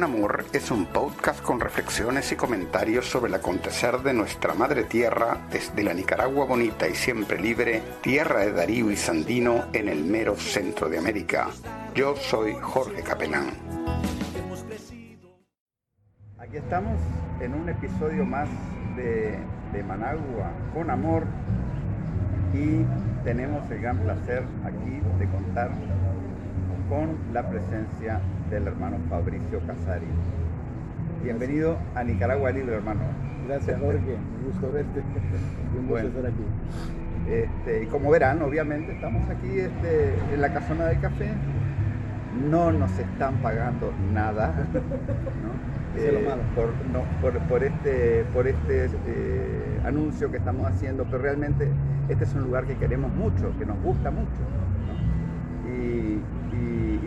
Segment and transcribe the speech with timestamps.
[0.00, 4.84] con Amor es un podcast con reflexiones y comentarios sobre el acontecer de nuestra madre
[4.84, 10.02] tierra desde la Nicaragua bonita y siempre libre, tierra de Darío y Sandino en el
[10.04, 11.48] mero centro de América.
[11.94, 13.50] Yo soy Jorge Capelán.
[16.38, 16.98] Aquí estamos
[17.42, 18.48] en un episodio más
[18.96, 19.38] de,
[19.74, 21.24] de Managua con Amor
[22.54, 22.86] y
[23.22, 25.70] tenemos el gran placer aquí de contar
[26.88, 30.06] con la presencia del hermano Fabricio Casari.
[31.22, 33.00] Bienvenido a Nicaragua Libre, hermano.
[33.46, 34.16] Gracias, Jorge.
[34.16, 35.02] Un gusto verte.
[35.78, 36.44] Un gusto estar aquí.
[37.28, 41.28] Este, y como verán, obviamente estamos aquí este, en la casona del café.
[42.50, 44.52] No nos están pagando nada
[45.96, 46.28] eh,
[47.22, 51.68] por, por, este, por este eh, anuncio que estamos haciendo, pero realmente
[52.08, 54.42] este es un lugar que queremos mucho, que nos gusta mucho.
[55.70, 56.20] Y,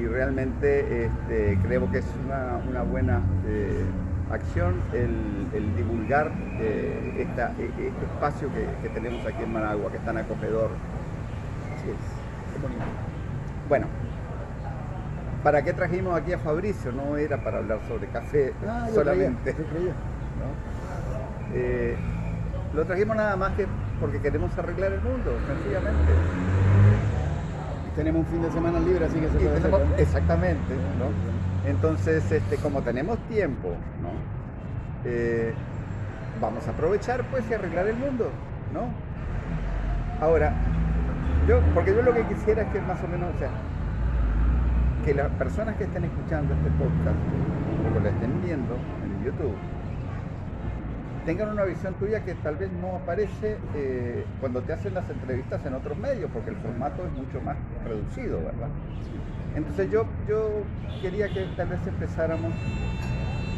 [0.07, 3.83] realmente este, creo que es una, buena eh,
[4.31, 8.49] acción el, divulgar eh, esta, e, este espacio
[8.81, 10.69] que, tenemos aquí en Managua, que es tan acogedor.
[11.75, 12.83] Así es, bonito.
[13.67, 13.87] Bueno,
[15.41, 16.91] ¿para qué trajimos aquí a Fabricio?
[16.91, 19.55] No era para hablar sobre café ah, solamente.
[21.55, 21.95] Eh,
[22.73, 23.67] lo trajimos nada más que
[23.99, 26.72] porque queremos arreglar el mundo, sencillamente
[27.95, 31.69] tenemos un fin de semana libre, así que se puede hacer Exactamente, ¿no?
[31.69, 33.69] Entonces, este, como tenemos tiempo,
[34.01, 34.09] ¿no?
[35.05, 35.53] Eh,
[36.41, 38.29] vamos a aprovechar pues y arreglar el mundo,
[38.73, 38.87] ¿no?
[40.23, 40.53] Ahora,
[41.47, 43.49] yo, porque yo lo que quisiera es que más o menos, o sea,
[45.05, 47.17] que las personas que estén escuchando este podcast
[47.85, 49.55] o lo estén viendo en YouTube,
[51.25, 55.65] tengan una visión tuya que tal vez no aparece eh, cuando te hacen las entrevistas
[55.65, 58.67] en otros medios, porque el formato es mucho más reducido, ¿verdad?
[59.55, 60.49] Entonces yo, yo
[61.01, 62.51] quería que tal vez empezáramos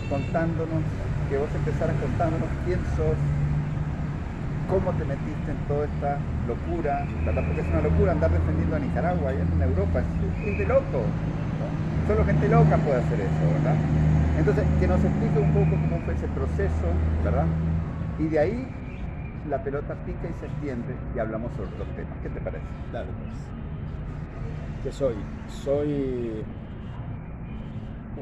[0.09, 0.83] contándonos,
[1.29, 3.17] que vos empezaras contándonos quién sos,
[4.69, 7.43] cómo te metiste en toda esta locura, ¿verdad?
[7.47, 11.01] Porque es una locura andar defendiendo a Nicaragua allá en Europa, es, de loco,
[12.07, 14.14] Solo gente loca puede hacer eso, ¿verdad?
[14.37, 16.87] Entonces, que nos explique un poco cómo fue ese proceso,
[17.23, 17.45] ¿verdad?
[18.19, 18.67] Y de ahí
[19.49, 22.17] la pelota pica y se extiende y hablamos sobre otros temas.
[22.21, 22.65] ¿Qué te parece?
[22.91, 23.37] Claro, pues.
[24.83, 25.15] ¿Qué soy?
[25.47, 26.43] Soy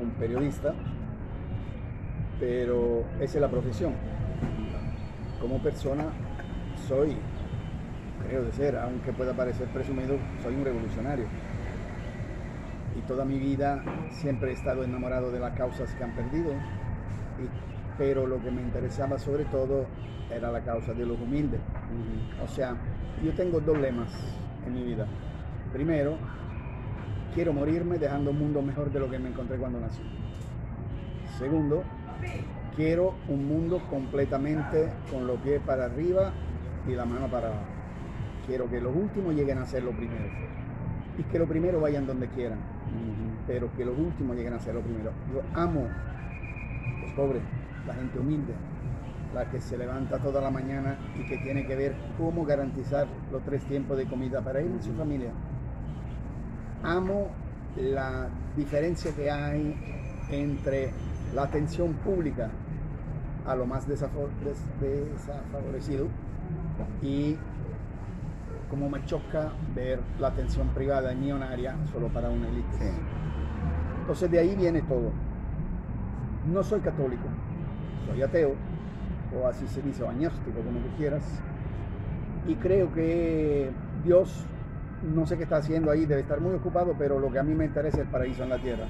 [0.01, 0.74] un periodista,
[2.40, 3.94] pero esa es la profesión.
[5.41, 6.06] Como persona
[6.88, 7.18] soy,
[8.28, 11.25] creo de ser, aunque pueda parecer presumido, soy un revolucionario
[12.96, 16.54] y toda mi vida siempre he estado enamorado de las causas que han perdido,
[17.98, 19.86] pero lo que me interesaba sobre todo
[20.31, 21.59] era la causa de los humildes.
[22.44, 22.76] O sea,
[23.24, 24.12] yo tengo dos lemas
[24.66, 25.08] en mi vida.
[25.72, 26.18] Primero,
[27.34, 30.02] quiero morirme dejando un mundo mejor de lo que me encontré cuando nací.
[31.38, 31.84] Segundo,
[32.75, 36.31] quiero un mundo completamente con los pies para arriba
[36.88, 37.64] y la mano para abajo.
[38.46, 40.31] Quiero que los últimos lleguen a ser los primeros
[41.18, 42.73] y que los primeros vayan donde quieran
[43.48, 45.14] pero que los últimos lleguen a ser los primeros.
[45.34, 45.88] Yo amo
[47.02, 47.42] los pobres,
[47.88, 48.54] la gente humilde,
[49.34, 53.42] la que se levanta toda la mañana y que tiene que ver cómo garantizar los
[53.44, 55.31] tres tiempos de comida para él y su familia.
[56.84, 57.30] Amo
[57.78, 59.75] la diferencia que hay
[60.30, 60.92] entre
[61.34, 62.50] la atención pública
[63.46, 66.08] a lo más desafavorecido
[67.02, 67.36] y
[68.74, 72.92] como me choca ver la atención privada y millonaria solo para una élite.
[74.00, 75.12] Entonces de ahí viene todo.
[76.52, 77.22] No soy católico,
[78.08, 78.56] soy ateo,
[79.40, 81.22] o así se dice, o agnóstico, como tú quieras.
[82.48, 83.70] Y creo que
[84.04, 84.44] Dios,
[85.04, 87.54] no sé qué está haciendo ahí, debe estar muy ocupado, pero lo que a mí
[87.54, 88.88] me interesa es el paraíso en la tierra.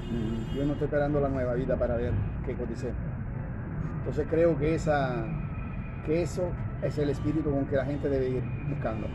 [0.55, 2.13] Yo no estoy esperando la nueva vida para ver
[2.45, 2.93] qué cotice.
[3.97, 5.25] Entonces creo que, esa,
[6.05, 6.51] que eso
[6.81, 9.07] es el espíritu con que la gente debe ir buscando.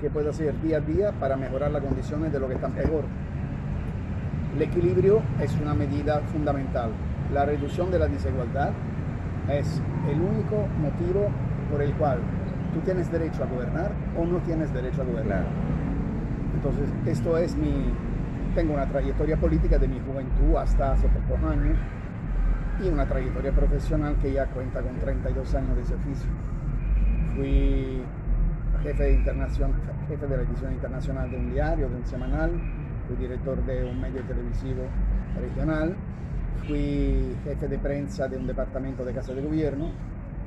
[0.00, 3.04] ¿Qué puede hacer día a día para mejorar las condiciones de lo que están peor?
[4.54, 6.90] El equilibrio es una medida fundamental.
[7.32, 8.72] La reducción de la desigualdad
[9.48, 11.28] es el único motivo
[11.70, 12.18] por el cual
[12.74, 15.46] tú tienes derecho a gobernar o no tienes derecho a gobernar.
[16.54, 17.90] Entonces, esto es mi...
[18.54, 21.76] Tengo una trayectoria política de mi juventud hasta hace pocos años
[22.84, 26.30] y una trayectoria profesional que ya cuenta con 32 años de servicio.
[27.34, 28.02] Fui
[28.86, 29.18] jefe de,
[30.08, 32.50] jefe de la edición internacional de un diario, de un semanal,
[33.06, 34.82] fui director de un medio televisivo
[35.40, 35.96] regional,
[36.66, 39.90] fui jefe de prensa de un departamento de casa de gobierno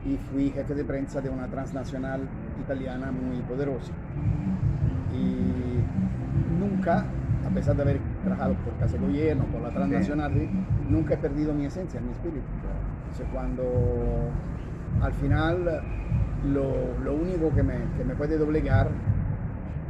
[0.06, 2.22] y fui jefe de prensa de una transnacional
[2.62, 3.92] italiana muy poderosa.
[5.14, 5.80] Y
[6.60, 7.06] nunca
[7.46, 10.50] a pesar de haber trabajado por Casa de Gobierno, por la transnacional, Sí.
[10.90, 12.46] nunca he perdido mi esencia, mi espíritu.
[13.06, 13.64] Entonces cuando
[15.02, 15.82] al final
[16.46, 18.90] lo, lo único que me, que me puede doblegar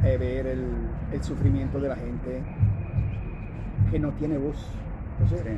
[0.04, 0.64] es ver el,
[1.12, 2.42] el sufrimiento de la gente
[3.90, 4.56] que no tiene voz.
[5.20, 5.50] Entonces Sí.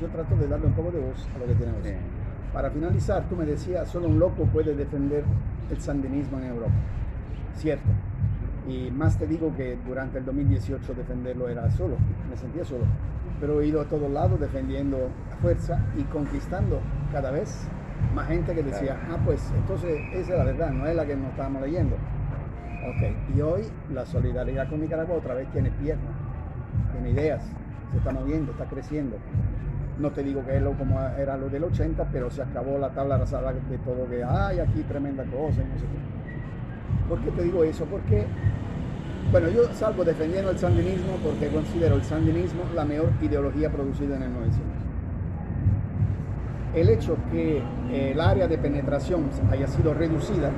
[0.00, 1.82] yo, trato de darle un poco de voz a lo que tiene voz.
[1.84, 1.92] Sí.
[2.52, 5.24] Para finalizar, tú me decías, solo un loco puede defender
[5.70, 6.72] el sandinismo en Europa.
[7.54, 7.88] Cierto.
[8.68, 11.96] Y más te digo que durante el 2018 defenderlo era solo,
[12.30, 12.84] me sentía solo.
[13.40, 16.80] Pero he ido a todos lados defendiendo a fuerza y conquistando
[17.10, 17.66] cada vez
[18.14, 19.14] más gente que decía, Claro.
[19.14, 21.96] ah, pues entonces esa es la verdad, no es la que nos estábamos leyendo.
[22.84, 23.62] Ok, y hoy
[23.92, 26.12] la solidaridad con Nicaragua otra vez tiene piernas,
[26.92, 27.42] tiene ideas,
[27.92, 29.16] se está moviendo, está creciendo.
[29.98, 32.90] No te digo que es lo como era lo del 80, pero se acabó la
[32.90, 37.08] tabla rasada de todo que hay aquí tremenda cosa y no sé qué.
[37.08, 37.84] ¿Por qué te digo eso?
[37.84, 38.24] Porque,
[39.30, 44.22] bueno, yo salgo defendiendo el sandinismo porque considero el sandinismo la mejor ideología producida en
[44.22, 44.81] el 900.
[46.74, 50.50] El hecho que el área de penetración haya sido reducida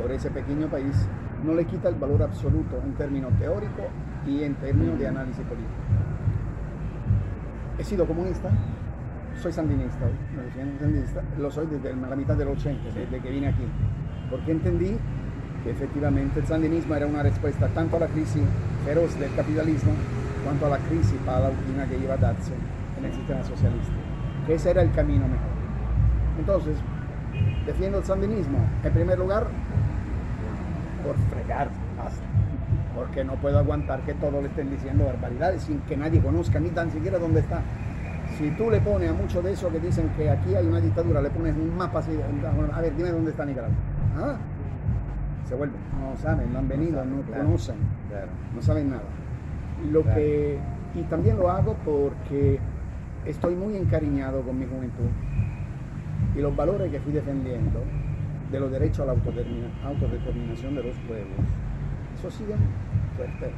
[0.00, 0.94] por ese pequeño país
[1.42, 3.86] no le quita el valor absoluto en términos teóricos
[4.26, 5.72] y en términos de análisis político.
[7.78, 8.50] He sido comunista,
[9.40, 13.48] soy sandinista hoy, me sandinista, lo soy desde la mitad del 80, desde que vine
[13.48, 13.64] aquí,
[14.30, 14.98] porque entendí
[15.62, 18.42] que efectivamente el sandinismo era una respuesta tanto a la crisis
[18.84, 19.92] feroz del capitalismo
[20.44, 22.52] cuanto a la crisis paulatina que iba a darse
[22.98, 23.94] en el sistema socialista,
[24.46, 25.53] que ese era el camino mejor.
[26.38, 26.76] Entonces,
[27.66, 29.46] defiendo el sandinismo, en primer lugar,
[31.04, 31.68] por fregar
[32.02, 32.24] hasta,
[32.94, 36.70] porque no puedo aguantar que todos le estén diciendo barbaridades sin que nadie conozca ni
[36.70, 37.60] tan siquiera dónde está.
[38.38, 41.20] Si tú le pones a mucho de eso que dicen que aquí hay una dictadura,
[41.20, 42.10] le pones un mapa así,
[42.72, 43.76] a ver, dime dónde está Nicaragua.
[44.16, 44.36] Ah,
[45.48, 47.76] se vuelven, no saben, no han venido, saben, no conocen,
[48.08, 48.28] Claro.
[48.54, 49.02] no saben nada.
[49.92, 50.16] Lo Claro.
[50.18, 50.58] que,
[50.94, 52.58] y también lo hago porque
[53.26, 55.04] estoy muy encariñado con mi juventud
[56.36, 57.80] y los valores que fui defendiendo
[58.50, 61.38] de los derechos a la autodetermina- autodeterminación de los pueblos,
[62.18, 62.54] eso sigue
[63.16, 63.52] fuerte.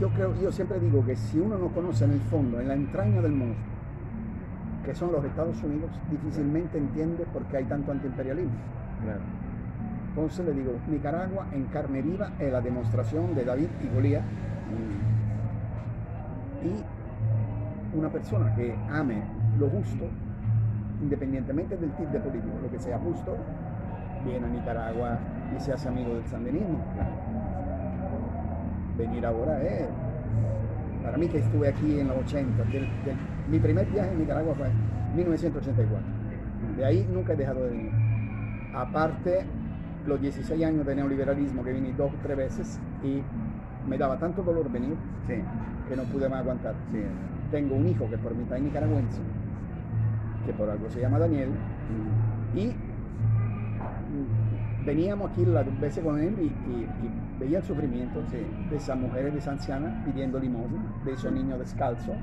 [0.00, 2.74] Yo, creo, yo siempre digo que si uno no conoce en el fondo, en la
[2.74, 3.64] entraña del monstruo,
[4.84, 8.54] que son los Estados Unidos, difícilmente entiende por qué hay tanto antiimperialismo.
[9.02, 9.20] Claro.
[10.10, 14.22] Entonces le digo, Nicaragua en carne viva es la demostración de David y Goliat.
[16.62, 19.22] Y una persona que ame
[19.58, 20.06] lo justo,
[21.02, 23.36] independientemente del tipo de político, lo que sea justo,
[24.24, 25.18] viene a Nicaragua
[25.56, 26.78] y se hace amigo del sandinismo.
[28.98, 29.86] Venir ahora es...
[31.02, 32.72] Para mí que estuve aquí en los 80, del-
[33.04, 33.16] del-
[33.48, 36.04] mi primer viaje en Nicaragua fue en 1984.
[36.76, 37.90] De ahí nunca he dejado de venir.
[38.74, 39.44] Aparte,
[40.06, 43.22] los 16 años de neoliberalismo que vine dos o tres veces y
[43.88, 44.96] me daba tanto dolor venir
[45.28, 45.34] Sí,
[45.88, 46.74] que no pude más aguantar.
[46.90, 46.98] sí.
[47.52, 49.20] Tengo un hijo que por mitad es nicaragüense,
[50.46, 51.50] que por algo se llama Daniel,
[52.54, 52.72] y
[54.84, 58.38] veníamos aquí las veces con él y, y- y veía el sufrimiento Sí.
[58.70, 62.14] de esas mujeres, de esas ancianas pidiendo limosna, de esos niños descalzos.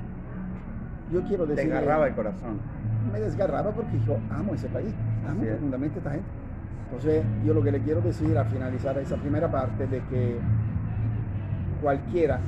[1.12, 2.58] Yo quiero decir agarraba el corazón.
[3.12, 4.92] me desgarraba porque yo amo ese país,
[5.28, 6.26] amo profundamente a esta gente.
[6.86, 10.38] Entonces, yo lo que le quiero decir al finalizar esa primera parte de que
[11.82, 12.40] cualquiera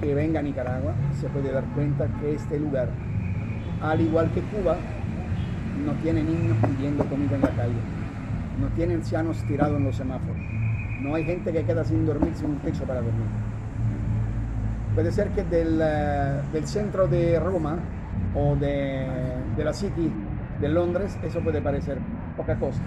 [0.00, 2.88] que venga a Nicaragua se puede dar cuenta que este lugar,
[3.82, 4.76] al igual que Cuba,
[5.84, 7.80] no tiene niños pidiendo comida en la calle,
[8.60, 10.36] no tiene ancianos tirados en los semáforos,
[11.00, 13.26] no hay gente que queda sin dormir sin un techo para dormir.
[14.94, 17.78] Puede ser que del, eh, del centro de Roma
[18.34, 19.06] o de,
[19.56, 20.12] de la City
[20.60, 21.98] de Londres eso puede parecer
[22.36, 22.80] poca cosa.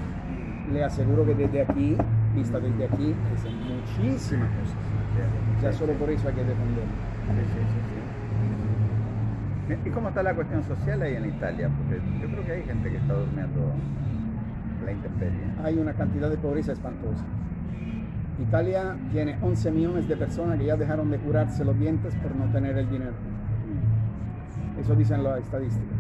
[0.72, 1.98] Le aseguro que desde aquí,
[2.36, 4.75] vista desde aquí, es muchísimas cosas.
[5.62, 7.95] Ya solo por eso hay que defenderlo.
[9.68, 11.70] ¿Y cómo está la cuestión social ahí en Italia?
[11.76, 13.74] Porque yo creo que hay gente que está durmiendo
[14.86, 15.40] la intemperie.
[15.64, 17.24] Hay una cantidad de pobreza espantosa.
[18.40, 22.46] Italia tiene 11 millones de personas que ya dejaron de curarse los dientes por no
[22.52, 23.14] tener el dinero.
[24.80, 25.98] Eso dicen las estadísticas.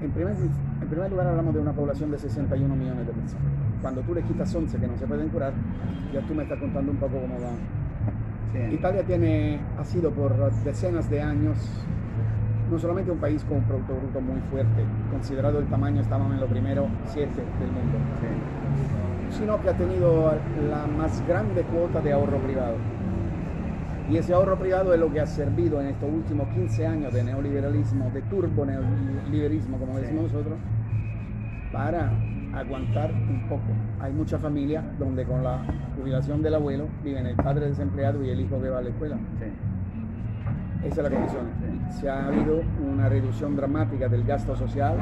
[0.00, 3.44] En primer, en lugar hablamos de una población de 61 millones de personas.
[3.82, 5.52] Cuando tú le quitas 11 que no se pueden curar,
[6.12, 7.81] ya tú me estás contando un poco cómo va.
[8.72, 11.56] Italia tiene, ha sido por decenas de años
[12.70, 16.40] no solamente un país con un Producto Bruto muy fuerte, considerado el tamaño estábamos en
[16.40, 19.38] lo primero siete del mundo, Sí.
[19.38, 20.32] sino que ha tenido
[20.70, 22.76] la más grande cuota de ahorro privado.
[24.10, 27.24] Y ese ahorro privado es lo que ha servido en estos últimos 15 años de
[27.24, 30.02] neoliberalismo, de turbo neoliberalismo, como Sí.
[30.02, 30.54] decimos nosotros,
[31.72, 32.10] para
[32.54, 33.62] aguantar un poco.
[34.00, 35.62] Hay muchas familias donde con la
[35.96, 39.16] jubilación del abuelo viven el padre desempleado y el hijo que va a la escuela.
[39.38, 40.86] Sí.
[40.86, 41.46] Esa es la condición.
[41.60, 42.00] Sí.
[42.00, 44.96] Se ha habido una reducción dramática del gasto social,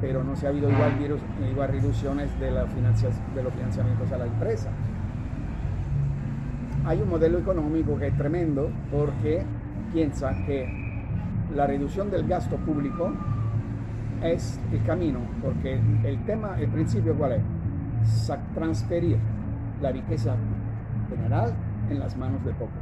[0.00, 0.92] pero no se ha habido igual,
[1.50, 4.70] igual reducciones de, la de los financiamientos a la empresa.
[6.84, 9.42] Hay un modelo económico que es tremendo porque
[9.92, 10.68] piensa que
[11.54, 13.12] la reducción del gasto público
[14.22, 17.42] es el camino, porque el tema, el principio cuál es?
[18.54, 19.16] Transferir
[19.80, 20.34] la riqueza
[21.08, 21.52] general
[21.90, 22.74] en las manos de pocos.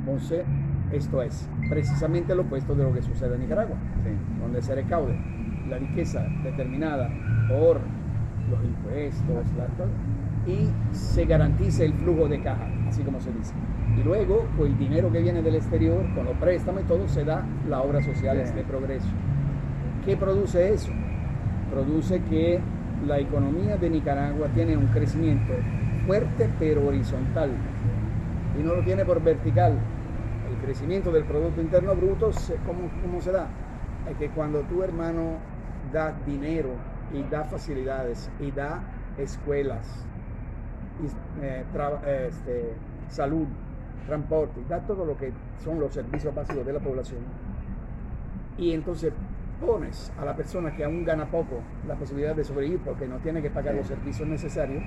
[0.00, 0.44] Entonces,
[0.92, 4.10] esto es precisamente lo opuesto de lo que sucede en Nicaragua, Sí.
[4.40, 5.18] donde se recaude
[5.68, 7.08] la riqueza determinada
[7.48, 7.80] por
[8.50, 13.54] los impuestos la- y se garantice el flujo de caja, así como se dice.
[13.96, 17.24] Y luego, con el dinero que viene del exterior, con los préstamos y todo, se
[17.24, 18.54] da la obra social Sí.
[18.54, 19.08] de progreso.
[20.04, 20.90] ¿Qué produce eso?
[21.70, 22.58] Produce que
[23.06, 25.52] la economía de Nicaragua tiene un crecimiento
[26.06, 27.50] fuerte pero horizontal
[28.58, 29.78] y no lo tiene por vertical.
[30.50, 32.32] El crecimiento del Producto Interno Bruto,
[32.66, 33.46] ¿cómo, cómo se da?
[34.10, 35.36] Es que cuando tu hermano
[35.92, 36.70] da dinero
[37.14, 38.82] y da facilidades y da
[39.18, 40.04] escuelas,
[41.40, 41.64] eh,
[42.28, 42.74] este,
[43.08, 43.46] salud,
[44.06, 45.32] transporte, da todo lo que
[45.62, 47.20] son los servicios básicos de la población,
[48.58, 49.12] y entonces
[49.62, 53.40] pones a la persona que aún gana poco la posibilidad de sobrevivir porque no tiene
[53.40, 54.82] que pagar los servicios necesarios,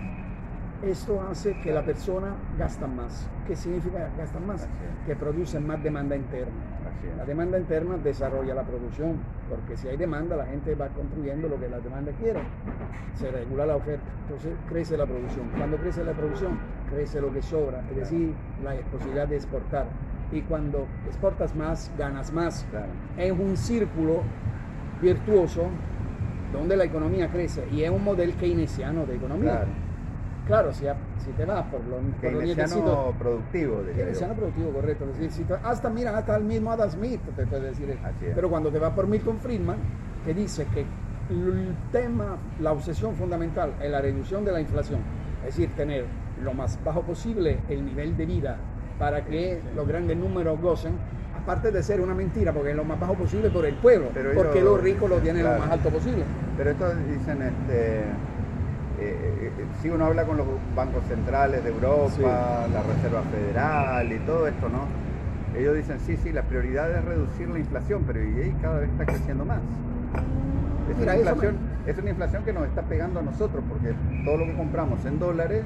[0.83, 3.29] esto hace que la persona gasta más.
[3.47, 4.67] ¿Qué significa gastar más?
[5.07, 6.53] Que producen más demanda interna.
[7.17, 9.17] La demanda interna desarrolla la producción,
[9.49, 12.41] porque si hay demanda, la gente va construyendo lo que la demanda quiere.
[13.13, 15.49] Se regula la oferta, entonces crece la producción.
[15.57, 16.57] Cuando crece la producción,
[16.89, 19.85] crece lo que sobra, es decir, la posibilidad de exportar.
[20.31, 22.65] Y cuando exportas más, ganas más.
[23.17, 24.23] Es un círculo
[25.01, 25.63] virtuoso
[26.53, 29.51] donde la economía crece y es un modelo keynesiano de economía.
[29.51, 29.67] Claro.
[30.47, 30.85] Claro, si,
[31.25, 33.93] si te vas por lo, por Keynesiano productivo, yo.
[33.95, 35.05] Keynesiano productivo, correcto.
[35.05, 37.99] Es decir, si te- hasta, mira, hasta el mismo Adam Smith te puede decir eso.
[38.05, 38.35] Así es.
[38.35, 39.77] Pero cuando te vas por Milton Friedman,
[40.23, 40.81] que dice que
[41.31, 44.99] el tema, la obsesión fundamental es la reducción de la inflación.
[45.47, 46.05] Es decir, tener
[46.43, 48.57] lo más bajo posible el nivel de vida
[48.99, 50.93] para que los grandes números gocen,
[51.45, 54.31] aparte de ser una mentira, porque es lo más bajo posible por el pueblo, Pero
[54.33, 55.59] porque ellos- los ricos lo tienen claro.
[55.59, 56.23] lo más alto posible.
[56.57, 58.01] Pero esto dicen, este, eh,
[58.99, 62.23] eh, si uno habla con los bancos centrales de Europa, Sí.
[62.23, 64.87] la Reserva Federal y todo esto, ¿no?
[65.55, 69.05] Ellos dicen, sí, sí, la prioridad es reducir la inflación, pero y cada vez está
[69.05, 69.59] creciendo más.
[70.89, 73.93] Es Mira, una, inflación, es una inflación que nos está pegando a nosotros, porque
[74.25, 75.63] todo lo que compramos en dólares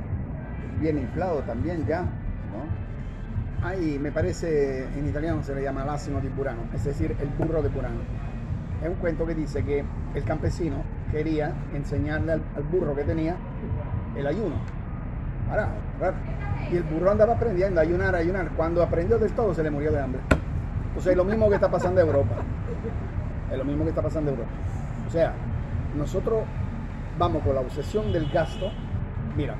[0.81, 2.67] viene inflado también ya, ¿no?
[3.61, 7.61] Hay, me parece, en italiano se le llama l'asino di Burano, es decir, el burro
[7.61, 7.99] de Burano.
[8.81, 9.83] Es un cuento que dice que
[10.15, 10.77] el campesino
[11.11, 13.35] quería enseñarle al, burro que tenía
[14.15, 14.55] el ayuno.
[15.49, 16.15] Ahora, raro.
[16.71, 18.49] Y el burro andaba aprendiendo a ayunar, a ayunar.
[18.55, 20.21] Cuando aprendió del todo, se le murió de hambre.
[20.87, 22.35] Entonces es lo mismo que está pasando en Europa.
[23.51, 24.53] Es lo mismo que está pasando en Europa.
[25.07, 25.33] O sea,
[25.97, 26.43] nosotros
[27.17, 28.71] vamos con la obsesión del gasto.
[29.35, 29.55] Mira,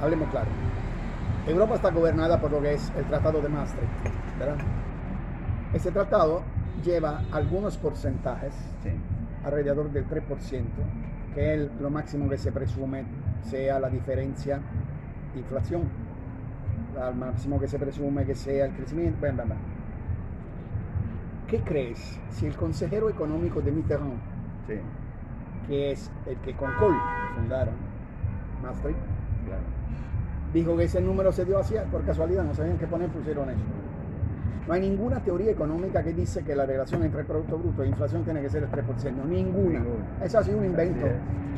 [0.00, 0.46] hablemos claro.
[1.46, 3.90] Europa está gobernada por lo que es el Tratado de Maastricht,
[4.38, 4.56] ¿verdad?
[5.74, 6.42] Ese tratado
[6.82, 8.90] lleva algunos porcentajes, Sí.
[9.44, 10.82] alrededor del 3%,
[11.34, 13.04] que es lo máximo que se presume
[13.42, 14.60] sea la diferencia
[15.34, 15.82] de inflación,
[16.98, 19.56] al máximo que se presume que sea el crecimiento, bla, bla, bla.
[21.46, 24.18] ¿Qué crees si el consejero económico de Mitterrand,
[24.66, 24.80] Sí,
[25.68, 26.96] que es el que con Kohl
[27.34, 27.74] fundaron
[28.62, 28.98] Maastricht,
[29.44, 29.73] claro.
[30.54, 33.60] Dijo que ese número se dio así por casualidad, no sabían qué poner, pusieron eso.
[34.66, 37.88] No hay ninguna teoría económica que dice que la relación entre el Producto Bruto e
[37.88, 39.24] inflación tiene que ser el 3%.
[39.26, 39.80] Ninguna.
[39.80, 40.04] Ninguna.
[40.22, 41.06] Eso ha sido un invento.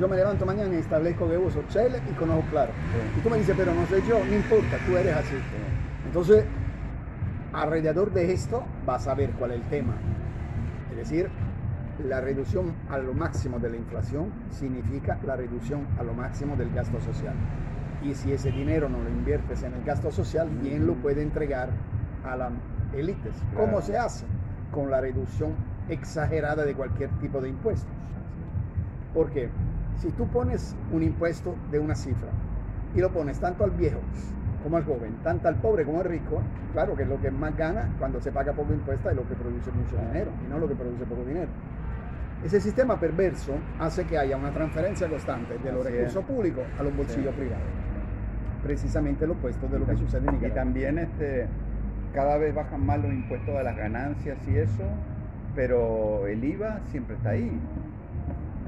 [0.01, 2.75] Yo me levanto mañana y establezco que uso Shell y con ojos claros.
[2.75, 3.21] Sí.
[3.21, 5.37] Y tú me dices, pero no soy yo, no importa, tú eres así.
[6.05, 6.45] Entonces,
[7.53, 9.95] alrededor de esto vas a ver cuál es el tema.
[10.91, 11.31] Es decir,
[12.09, 16.71] la reducción a lo máximo de la inflación significa la reducción a lo máximo del
[16.73, 17.35] gasto social.
[18.07, 21.71] Y si ese dinero no lo inviertes en el gasto social, bien lo puede entregar
[22.25, 22.53] a las
[22.95, 23.35] élites.
[23.57, 24.25] ¿Cómo se hace?
[24.71, 25.55] Con la reducción
[25.89, 27.91] exagerada de cualquier tipo de impuestos.
[29.13, 29.49] Porque
[29.99, 32.29] si tú pones un impuesto de una cifra
[32.95, 33.99] y lo pones tanto al viejo
[34.63, 36.41] como al joven, tanto al pobre como al rico,
[36.73, 39.71] claro que lo que más gana cuando se paga poco impuesto es lo que produce
[39.73, 41.49] mucho dinero y no lo que produce poco dinero.
[42.45, 46.29] Ese sistema perverso hace que haya una transferencia constante de los Así recursos es.
[46.29, 47.41] públicos a los bolsillos Sí.
[47.41, 47.65] privados.
[48.67, 50.55] Precisamente lo opuesto de lo que sucede en Y Nicaragua.
[50.65, 51.47] también este,
[52.13, 54.83] cada vez bajan más los impuestos a las ganancias y eso,
[55.55, 57.53] pero el IVA siempre está ahí.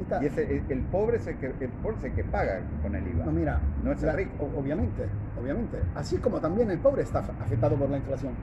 [0.01, 0.23] Está.
[0.23, 2.95] Y ese, el, el pobre es el que, el pobre es el que paga con
[2.95, 3.25] el IVA.
[3.25, 4.49] No, mira, No es el la- rico.
[4.57, 5.03] Obviamente,
[5.41, 5.79] obviamente.
[5.97, 8.35] Así como también el pobre está af- afectado por la inflación.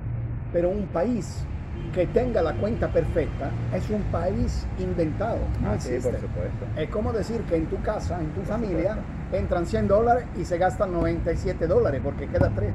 [0.52, 1.46] Pero un país
[1.94, 5.38] que tenga la cuenta perfecta es un país inventado.
[5.62, 6.12] No Ah, sí, existe.
[6.12, 6.66] por supuesto.
[6.76, 9.38] Es como decir que en tu casa, en tu Por familia, supuesto.
[9.38, 12.74] entran 100 dólares y se gastan 97 dólares porque queda 3.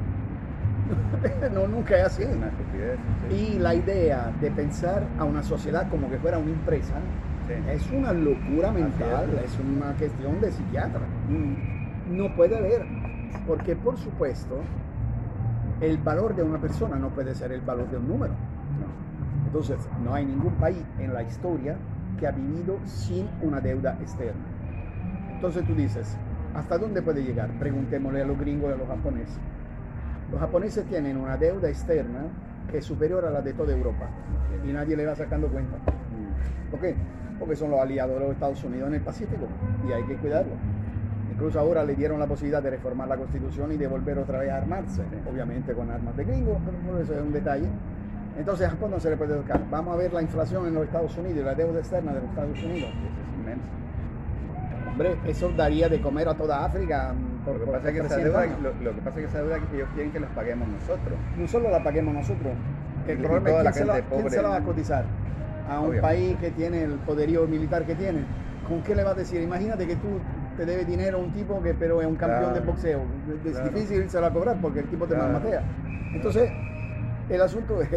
[1.53, 2.23] no, nunca es así.
[2.23, 2.97] Es una estupidez.
[3.29, 3.35] sí.
[3.55, 6.93] Y la idea de pensar a una sociedad como que fuera una empresa
[7.47, 7.53] Sí.
[7.71, 9.51] es una locura mental, es.
[9.53, 11.01] es una cuestión de psiquiatra.
[12.09, 12.85] No puede haber,
[13.47, 14.57] porque por supuesto,
[15.81, 18.33] el valor de una persona no puede ser el valor de un número.
[19.51, 21.75] Entonces, no hay ningún país en la historia
[22.17, 24.45] que ha vivido sin una deuda externa.
[25.33, 26.15] Entonces tú dices,
[26.55, 27.49] ¿hasta dónde puede llegar?
[27.59, 29.37] Preguntémosle a los gringos y a los japoneses.
[30.31, 32.21] Los japoneses tienen una deuda externa
[32.69, 34.07] que es superior a la de toda Europa
[34.65, 35.75] y nadie le va sacando cuenta.
[36.69, 36.95] ¿Por qué?
[37.37, 39.47] Porque son los aliados de los Estados Unidos en el Pacífico
[39.85, 40.53] y hay que cuidarlo.
[41.33, 44.51] Incluso ahora le dieron la posibilidad de reformar la constitución y de volver otra vez
[44.51, 47.67] a armarse, obviamente con armas de gringo, pero eso es un detalle.
[48.37, 49.61] Entonces a Japón no se le puede tocar.
[49.69, 52.63] Vamos a ver la inflación en los Estados Unidos la deuda externa de los Estados
[52.63, 52.89] Unidos.
[52.89, 53.65] Eso es inmenso.
[54.89, 57.13] Hombre, eso daría de comer a toda África
[57.45, 58.57] por, Lo que, pasa es que esa 300 deuda, años.
[58.61, 61.13] lo, lo que pasa es que esa deuda ellos quieren que la paguemos nosotros.
[61.37, 62.53] No solo la paguemos nosotros,
[63.07, 65.05] el Y problema es la quién se, la, quién se la va a cotizar.
[65.69, 66.01] A un Obvio.
[66.01, 68.23] país que tiene el poderío militar que tiene.
[68.67, 69.41] ¿Con qué le vas a decir?
[69.41, 70.07] Imagínate que tú
[70.57, 72.59] te debes dinero a un tipo que pero es un campeón Claro.
[72.59, 73.01] de boxeo.
[73.45, 73.69] Es Claro.
[73.69, 75.31] difícil irse a cobrar porque el tipo te Claro.
[75.31, 75.63] malmatea.
[76.13, 76.51] Entonces,
[77.29, 77.89] el asunto es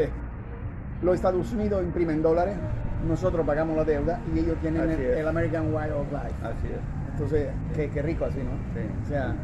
[1.04, 2.56] los Estados Unidos imprimen dólares,
[3.06, 6.34] nosotros pagamos la deuda y ellos tienen el, American Way of Life.
[6.42, 6.80] Así es.
[7.12, 8.52] Entonces, qué, qué rico así, ¿no?
[8.72, 8.88] Sí.
[9.04, 9.34] O sea,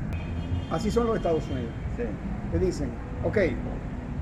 [0.71, 1.71] así son los Estados Unidos.
[1.97, 2.05] Sí.
[2.50, 2.88] Te dicen,
[3.25, 3.38] ok,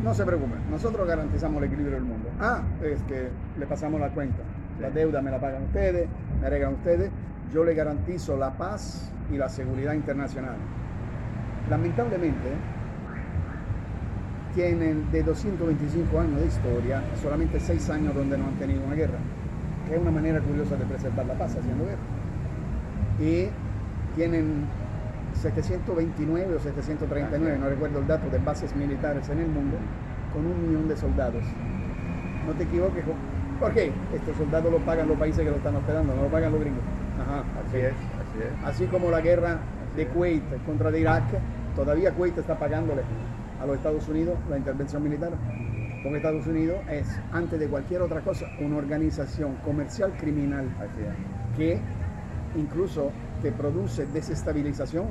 [0.03, 2.29] no se preocupen, nosotros garantizamos el equilibrio del mundo.
[2.41, 4.43] Ah, es que le pasamos la cuenta.
[4.81, 6.09] La deuda me la pagan ustedes,
[6.41, 7.11] me arreglan ustedes.
[7.53, 10.57] Yo le garantizo la paz y la seguridad internacional.
[11.71, 12.51] Lamentablemente,
[14.59, 19.19] tienen de 225 años de historia, solamente 6 años donde no han tenido una guerra,
[19.87, 22.03] que es una manera curiosa de preservar la paz haciendo guerra.
[23.21, 23.47] Y
[24.17, 24.67] tienen
[25.35, 29.77] 729 o 739, no recuerdo el dato, de bases militares en el mundo,
[30.33, 31.45] con un millón de soldados.
[32.45, 33.15] No te equivoques, jo-
[33.61, 33.93] ¿por qué?
[34.13, 36.83] Estos soldados los pagan los países que lo están hospedando, no lo pagan los gringos.
[37.23, 38.65] Ajá, Así es, así es.
[38.67, 39.59] Así como la guerra
[39.97, 40.05] de.
[40.09, 41.23] Kuwait contra de Irak,
[41.77, 43.03] todavía Kuwait está pagándole
[43.61, 45.33] a los Estados Unidos la intervención militar.
[46.03, 50.67] Porque Estados Unidos es, antes de cualquier otra cosa, una organización comercial criminal
[51.57, 51.81] que
[52.57, 53.11] incluso
[53.43, 55.07] te produce desestabilización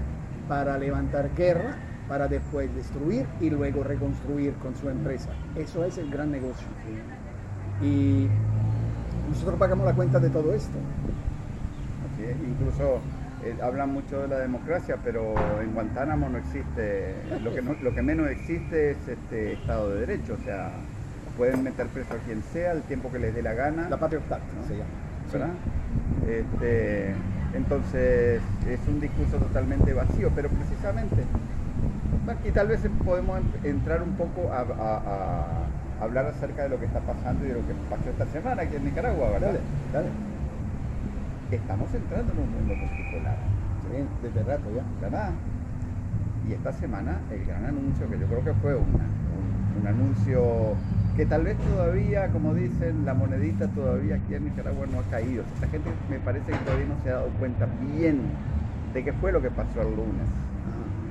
[0.47, 1.75] para levantar guerra,
[2.07, 5.29] para después destruir y luego reconstruir con su empresa.
[5.55, 6.67] Eso es el gran negocio.
[7.81, 8.27] Y
[9.29, 10.77] nosotros pagamos la cuenta de todo esto.
[12.13, 12.37] Así es.
[12.47, 13.01] Incluso
[13.49, 17.93] eh, hablan mucho de la democracia, pero en Guantánamo no existe, lo que, no- lo
[17.93, 20.71] que menos existe es este Estado de Derecho, o sea,
[21.37, 24.23] pueden meter preso a quien sea el tiempo que les dé la gana, La Patriot
[24.31, 24.67] Act ¿no?
[24.67, 24.89] se llama.
[25.31, 25.49] ¿verdad?
[26.27, 27.13] Este,
[27.53, 31.23] entonces es un discurso totalmente vacío, pero precisamente,
[32.29, 35.01] aquí tal vez podemos en- entrar un poco a, a-
[36.01, 38.61] a hablar acerca de lo que está pasando y de lo que pasó esta semana
[38.63, 39.47] aquí en Nicaragua, ¿verdad?
[39.53, 39.59] Dale,
[39.93, 40.09] dale.
[41.51, 43.37] Estamos entrando en un mundo multipolar.
[44.21, 44.83] Desde rato ya.
[45.01, 45.31] ¿verdad?
[46.47, 49.07] Y esta semana el gran anuncio, que yo creo que fue una-
[49.77, 50.75] un, un anuncio
[51.15, 55.43] que tal vez todavía, como dicen, la monedita todavía aquí en Nicaragua no ha caído.
[55.55, 58.19] Esta gente me parece que todavía no se ha dado cuenta bien
[58.93, 60.27] de qué fue lo que pasó el lunes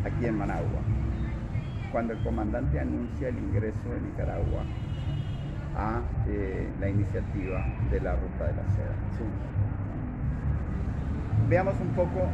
[0.04, 0.80] aquí en Managua,
[1.90, 4.62] cuando el comandante anuncia el ingreso de Nicaragua
[5.76, 8.94] a eh, la iniciativa de la Ruta de la Seda.
[11.48, 12.28] Veamos un poco,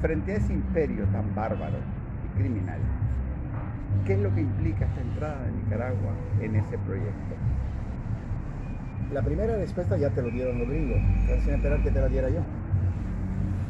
[0.00, 1.78] frente a ese imperio tan bárbaro
[2.24, 2.78] y criminal,
[4.04, 7.34] ¿qué es lo que implica esta entrada de Nicaragua en ese proyecto?
[9.12, 10.98] La primera respuesta ya te lo dieron los gringos,
[11.42, 12.40] sin esperar que te la diera yo.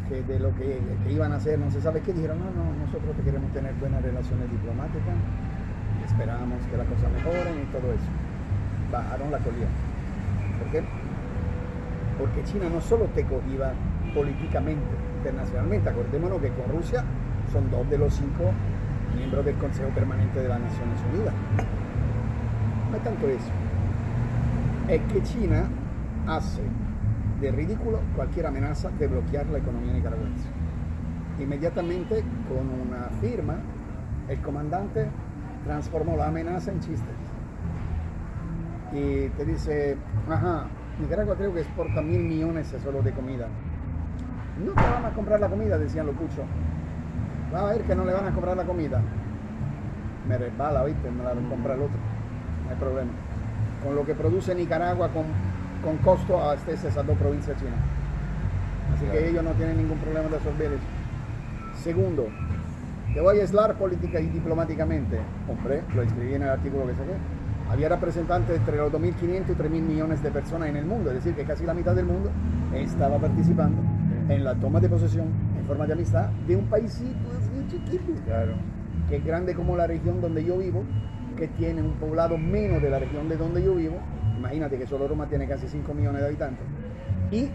[0.09, 2.87] Que de lo que, que iban a hacer no se sabe qué, dijeron, no, no,
[2.87, 5.15] nosotros que queremos tener buenas relaciones diplomáticas,
[6.05, 8.11] esperamos que las cosas mejoren y todo eso.
[8.91, 9.69] Bajaron la colilla.
[10.59, 10.83] ¿Por qué?
[12.19, 13.73] Porque China no solo te cogía
[14.15, 14.83] políticamente,
[15.19, 17.05] internacionalmente, acordémonos que con Rusia
[17.53, 18.51] son dos de los cinco
[19.17, 21.35] miembros del Consejo Permanente de las Naciones Unidas.
[22.91, 23.53] No es tanto eso
[24.89, 25.69] es que China
[26.27, 26.63] hace
[27.41, 30.49] de ridículo cualquier amenaza de bloquear la economía nicaragüense.
[31.39, 33.57] Inmediatamente, con una firma,
[34.29, 35.07] el comandante
[35.65, 37.15] transformó la amenaza en chistes.
[38.93, 39.97] Y te dice,
[40.29, 40.67] ajá,
[41.01, 43.47] Nicaragua creo que exporta mil millones solo de comida.
[44.65, 46.45] No te van a comprar la comida, decían los puchos.
[47.55, 49.01] Va a ver que no le van a comprar la comida.
[50.29, 51.11] Me resbala, ¿viste?
[51.11, 51.97] Me la compra el otro.
[52.65, 53.11] No hay problema.
[53.85, 55.25] Con lo que produce Nicaragua con,
[55.85, 57.79] con costo abastece esas dos provincias chinas.
[58.95, 61.83] Así que ellos no tienen ningún problema de resolver eso.
[61.83, 62.27] Segundo,
[63.15, 65.21] te voy a aislar política y diplomáticamente.
[65.49, 67.38] Hombre, lo escribí en el artículo que saqué.
[67.71, 71.35] Había representantes entre los 2.500 y 3.000 millones de personas en el mundo, es decir,
[71.35, 72.31] que casi la mitad del mundo
[72.75, 73.83] estaba participando
[74.29, 75.27] en la toma de posesión
[75.59, 78.53] en forma de amistad de un paísito así chiquito, Claro.
[79.09, 80.83] que es grande como la región donde yo vivo,
[81.37, 83.97] que tiene un poblado menos de la región de donde yo vivo.
[84.39, 86.65] Imagínate que solo Roma tiene casi 5 millones de habitantes.
[87.31, 87.49] Y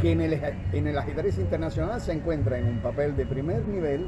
[0.00, 0.40] que en el,
[0.72, 4.06] en el ajedrez internacional se encuentra en un papel de primer nivel,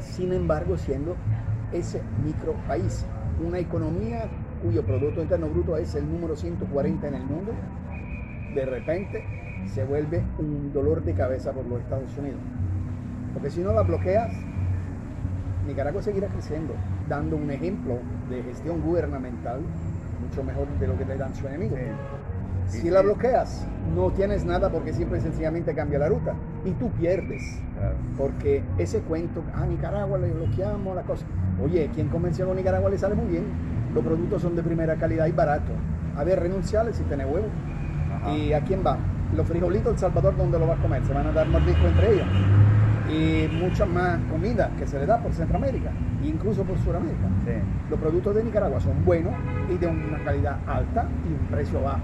[0.00, 1.16] sin embargo siendo
[1.74, 3.04] ese micro país,
[3.44, 4.28] una economía
[4.62, 7.52] cuyo Producto Interno Bruto es el número 140 en el mundo,
[8.54, 9.24] de repente
[9.66, 12.40] se vuelve un dolor de cabeza por los Estados Unidos.
[13.32, 14.32] Porque si no la bloqueas,
[15.66, 16.74] Nicaragua seguirá creciendo,
[17.08, 17.98] dando un ejemplo
[18.30, 19.60] de gestión gubernamental
[20.20, 21.78] mucho mejor de lo que le dan sus enemigos.
[22.68, 22.80] Sí.
[22.80, 26.34] Si la bloqueas, no tienes nada porque simple y sencillamente cambia la ruta
[26.64, 27.60] y tú pierdes.
[27.84, 27.96] Claro.
[28.16, 31.24] Porque ese cuento, a Nicaragua le bloqueamos la cosa.
[31.62, 33.44] Oye, quien convenció a Nicaragua le sale muy bien.
[33.94, 35.72] Los productos son de primera calidad y barato.
[36.16, 37.46] A ver, renunciales si tenés huevo.
[38.16, 38.32] Ajá.
[38.32, 38.96] ¿Y a quién va?
[39.36, 41.04] Los frijolitos El Salvador, ¿dónde lo va a comer?
[41.04, 42.26] Se van a dar mordisco entre ellos.
[43.10, 45.90] Y mucha más comida que se le da por Centroamérica,
[46.24, 47.28] incluso por Sudamérica.
[47.44, 47.52] Sí.
[47.90, 49.34] Los productos de Nicaragua son buenos
[49.72, 52.00] y de una calidad alta y un precio bajo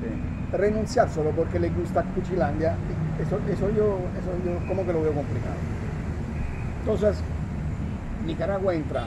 [0.00, 0.56] Sí.
[0.56, 2.76] renunciar solo porque le gusta Cuchilandia,
[3.22, 5.54] eso, eso, yo, eso yo como que lo veo complicado.
[6.80, 7.22] Entonces,
[8.26, 9.04] Nicaragua entra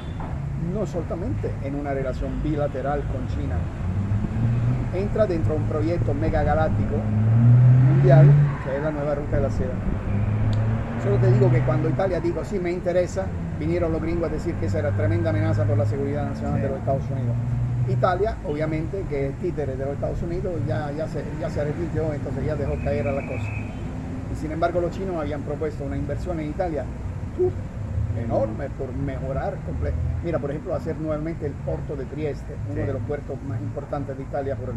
[0.74, 3.56] no solamente en una relación bilateral con China,
[4.96, 6.96] entra dentro de un proyecto megagaláctico
[7.90, 8.28] mundial,
[8.64, 9.74] que es la nueva ruta de la seda.
[11.04, 13.26] Solo te digo que cuando Italia dijo, sí, me interesa,
[13.60, 16.62] vinieron los gringos a decir que esa era tremenda amenaza por la seguridad nacional Sí.
[16.62, 17.36] de los Estados Unidos.
[17.90, 22.14] Italia, obviamente, que es títere de los Estados Unidos, ya, ya, se, ya se arrepintió,
[22.14, 23.50] entonces ya dejó caer a la cosa.
[24.32, 26.86] Y sin embargo, los chinos habían propuesto una inversión en Italia
[27.40, 27.54] uf,
[28.24, 29.56] enorme por mejorar.
[30.24, 32.88] Mira, por ejemplo, hacer nuevamente el puerto de Trieste, uno Sí.
[32.88, 34.76] de los puertos más importantes de Italia por el-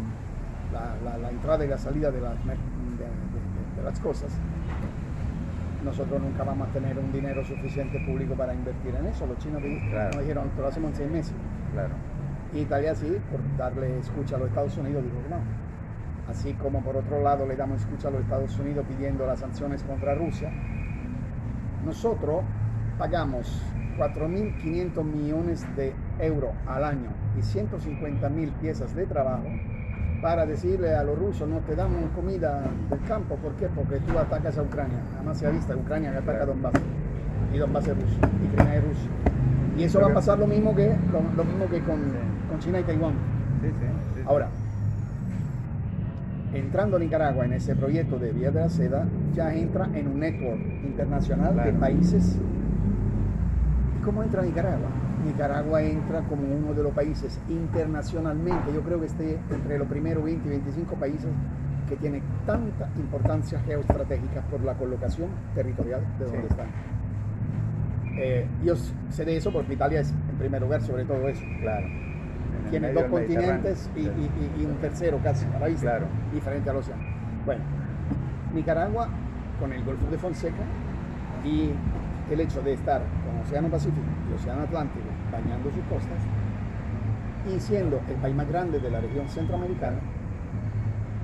[0.73, 3.99] la, la- la entrada y la salida de las, mer- de- de- de- de las
[3.99, 4.29] cosas.
[5.83, 9.25] Nosotros nunca vamos a tener un dinero suficiente público para invertir en eso.
[9.27, 10.09] Los chinos Claro.
[10.13, 11.33] nos dijeron, te lo hacemos en seis meses.
[11.73, 11.93] Claro.
[12.53, 15.37] Y Italia sí, por darle escucha a los Estados Unidos, dijo que no.
[16.29, 19.83] Así como por otro lado le damos escucha a los Estados Unidos pidiendo las sanciones
[19.83, 20.51] contra Rusia,
[21.85, 22.43] nosotros
[22.97, 23.61] pagamos
[23.97, 29.45] 4.500 millones de euros al año y 150.000 piezas de trabajo
[30.21, 33.35] para decirle a los rusos no te damos comida del campo.
[33.35, 33.67] ¿Por qué?
[33.67, 34.97] Porque tú atacas a Ucrania.
[35.15, 36.73] Además se ha visto Ucrania que ataca a Donbass
[37.53, 39.07] y Donbass es ruso y Crimea es ruso.
[39.77, 41.99] Y eso va a pasar lo mismo que, lo, lo mismo que con,
[42.49, 43.13] con China y Taiwán.
[44.25, 44.49] Ahora,
[46.55, 50.59] entrando Nicaragua en ese proyecto de Vía de la Seda, ya entra en un network
[50.85, 52.37] internacional de países.
[53.99, 54.87] ¿Y cómo entra Nicaragua?
[55.25, 60.23] Nicaragua entra como uno de los países internacionalmente, yo creo que esté entre los primeros
[60.23, 61.27] 20 y 25 países
[61.89, 66.47] que tiene tanta importancia geoestratégica por la colocación territorial de donde Sí.
[66.49, 66.67] están.
[68.17, 68.75] Eh, yo
[69.09, 71.85] sé de eso porque Italia es en primer lugar sobre todo eso Claro.
[72.69, 76.07] Tiene dos continentes y, un tercero casi a la vista, Claro.
[76.33, 77.03] diferente al océano.
[77.45, 77.61] Bueno,
[78.53, 79.09] Nicaragua
[79.59, 80.63] con el Golfo de Fonseca
[81.43, 81.71] y
[82.31, 86.19] el hecho de estar con Océano Pacífico y Océano Atlántico bañando sus costas
[87.47, 89.97] y siendo el país más grande de la región centroamericana,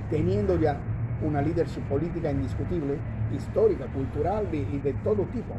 [0.09, 0.77] teniendo ya
[1.25, 2.97] una leadership política indiscutible,
[3.35, 5.55] histórica, cultural y de todo tipo.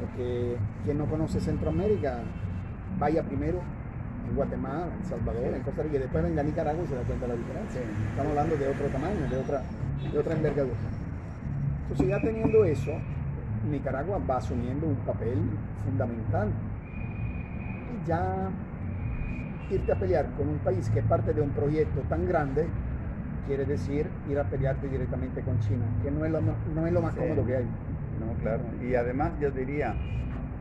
[0.00, 2.18] Porque quien no conoce Centroamérica,
[2.98, 3.60] vaya primero
[4.30, 7.02] en Guatemala, en Salvador, en Costa Rica, y después venga a Nicaragua y se da
[7.02, 7.80] cuenta de la diferencia.
[8.10, 9.62] Estamos hablando de otro tamaño, de otra,
[10.12, 10.76] de otra envergadura.
[11.82, 12.92] Entonces ya teniendo eso,
[13.70, 15.38] Nicaragua va asumiendo un papel
[15.84, 16.48] fundamental.
[17.92, 18.48] Y ya
[19.70, 22.66] irte a pelear con un país que es parte de un proyecto tan grande,
[23.46, 27.02] quiere decir ir a pelearte directamente con China, que no es lo, no es lo
[27.02, 27.20] más Sí.
[27.20, 27.64] cómodo que hay.
[27.64, 28.62] No, claro.
[28.82, 29.94] Y además yo diría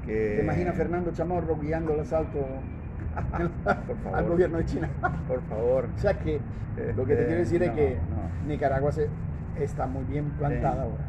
[0.05, 0.36] que...
[0.38, 2.39] ¿Te imaginas Fernando Chamorro guiando el asalto.
[4.13, 4.89] al gobierno de China?
[5.28, 5.88] Por favor.
[5.95, 6.39] O sea que
[6.95, 8.48] lo que te Este, quiero decir es no, que no.
[8.48, 9.08] Nicaragua se,
[9.60, 10.89] está muy bien plantada Sí.
[10.89, 11.06] ahora.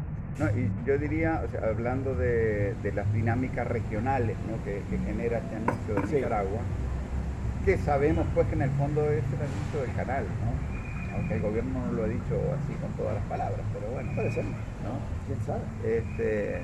[0.53, 4.63] No, y yo diría, o sea, hablando de, de las dinámicas regionales ¿no?
[4.63, 6.15] que, que genera este anuncio de Sí.
[6.15, 6.59] Nicaragua,
[7.65, 11.15] que sabemos pues que en el fondo es el anuncio del canal, ¿no?
[11.17, 14.11] aunque el gobierno no lo ha dicho así con todas las palabras, pero bueno.
[14.15, 14.95] Puede ser, ¿no?
[15.27, 15.61] ¿Quién sabe?
[15.83, 16.61] Este,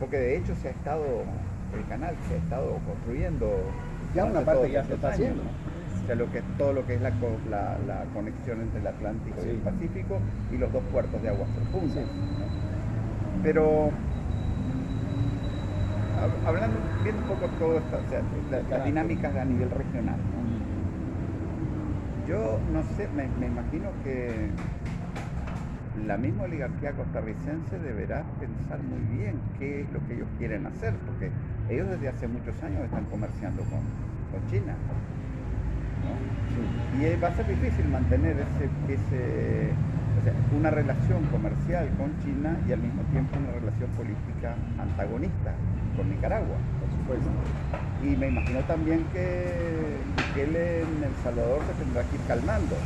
[0.00, 1.04] porque de hecho se ha estado,
[1.78, 3.46] el canal se ha estado construyendo.
[4.12, 5.42] Ya una parte ya se está haciendo.
[5.44, 7.10] O sea, lo que, todo lo que es la,
[7.44, 9.58] la, la conexión entre el Atlántico y el.
[9.62, 12.04] Pacífico y los dos puertos de aguas profundas.
[12.04, 12.10] Sí.
[12.38, 13.42] ¿no?
[13.42, 13.90] Pero
[16.16, 20.20] hab- hablando, viendo un poco todo esto, o sea, la- las dinámicas a nivel regional,
[20.30, 20.50] ¿no?
[22.26, 24.52] Yo no sé, me, me imagino que
[25.92, 31.02] la misma oligarquía costarricense deberá pensar muy bien qué es lo que ellos quieren hacer,
[31.04, 31.32] porque
[31.70, 33.80] ellos desde hace muchos años están comerciando con,
[34.34, 34.74] con China.
[36.02, 36.40] ¿no?
[36.98, 39.70] Y eh, va a ser difícil mantener ese, ese,
[40.20, 45.54] o sea, una relación comercial con China y al mismo tiempo una relación política antagonista
[45.96, 46.58] con Nicaragua.
[46.80, 47.30] Por supuesto.
[48.02, 52.76] Y me imagino también que Bukele en El Salvador se tendrá que ir calmando.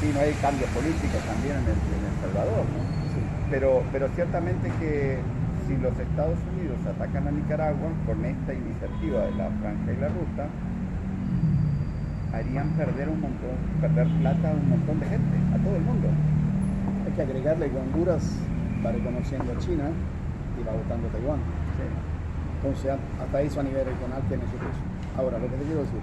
[0.00, 2.80] Si no hay cambio político también en El, en El Salvador, ¿no?
[3.14, 3.20] Sí.
[3.48, 5.18] Pero, pero ciertamente que
[5.66, 10.08] si los Estados Unidos atacan a Nicaragua con esta iniciativa de la franja y la
[10.08, 10.46] ruta,
[12.32, 16.08] harían perder un montón, perder plata a un montón de gente, a todo el mundo.
[17.06, 18.36] Hay que agregarle que Honduras
[18.84, 19.84] va reconociendo a China
[20.60, 21.38] y va votando a Taiwán.
[22.62, 24.80] Entonces, a- hasta eso a nivel regional tiene su peso.
[25.16, 26.00] Ahora, lo que te quiero decir.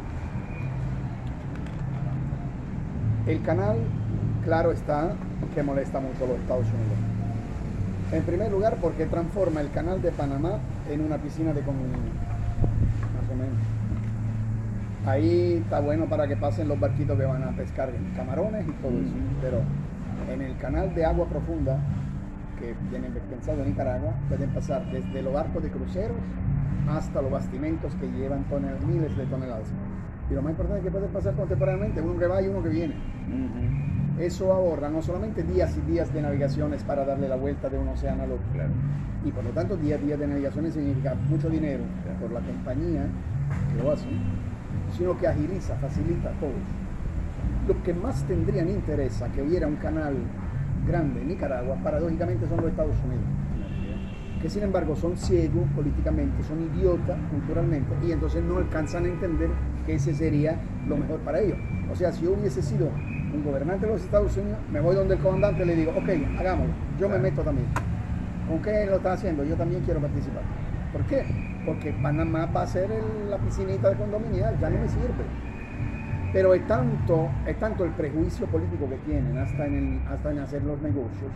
[3.27, 3.77] El canal,
[4.43, 5.13] claro está,
[5.53, 7.10] que molesta mucho a los Estados Unidos.
[8.11, 12.01] En primer lugar, porque transforma el canal de Panamá en una piscina de comunión.
[13.15, 13.55] Más o menos.
[15.05, 18.91] Ahí está bueno para que pasen los barquitos que van a pescar camarones y todo
[18.91, 18.99] eso.
[18.99, 19.41] Ujú.
[19.41, 19.61] Pero
[20.31, 21.79] en el canal de agua profunda,
[22.59, 26.17] que tienen pensado en Nicaragua, pueden pasar desde los barcos de cruceros
[26.89, 29.67] hasta los bastimentos que llevan tonel- miles de toneladas.
[30.29, 32.69] Y lo más importante es que pueden pasar contemporáneamente, uno que va y uno que
[32.69, 32.93] viene.
[34.21, 37.87] Eso ahorra no solamente días y días de navegaciones para darle la vuelta de un
[37.87, 38.69] océano al otro, Claro.
[39.25, 42.19] y por lo tanto días y días de navegaciones significa mucho dinero Claro.
[42.19, 43.07] por la compañía
[43.75, 44.05] que lo hace,
[44.95, 46.53] sino que agiliza, facilita a todos.
[47.67, 50.13] Lo que más tendrían interés a que hubiera un canal
[50.87, 53.25] grande en Nicaragua, paradójicamente son los Estados Unidos,
[54.39, 59.49] que sin embargo son ciegos políticamente, son idiotas culturalmente, y entonces no alcanzan a entender
[59.87, 61.57] que ese sería lo mejor para ellos.
[61.91, 62.87] O sea, si yo hubiese sido
[63.33, 66.09] un gobernante de los Estados Unidos, me voy donde el comandante y le digo, ok,
[66.39, 67.67] hagámoslo, yo me meto también.
[68.47, 69.43] ¿Con qué lo está haciendo?
[69.43, 70.43] Yo también quiero participar.
[70.91, 71.23] ¿Por qué?
[71.65, 75.23] Porque Panamá va a ser el- la piscinita de condominial, ya no me sirve.
[76.33, 80.39] Pero es tanto, es tanto el prejuicio político que tienen hasta en, el- hasta en
[80.39, 81.31] hacer los negocios,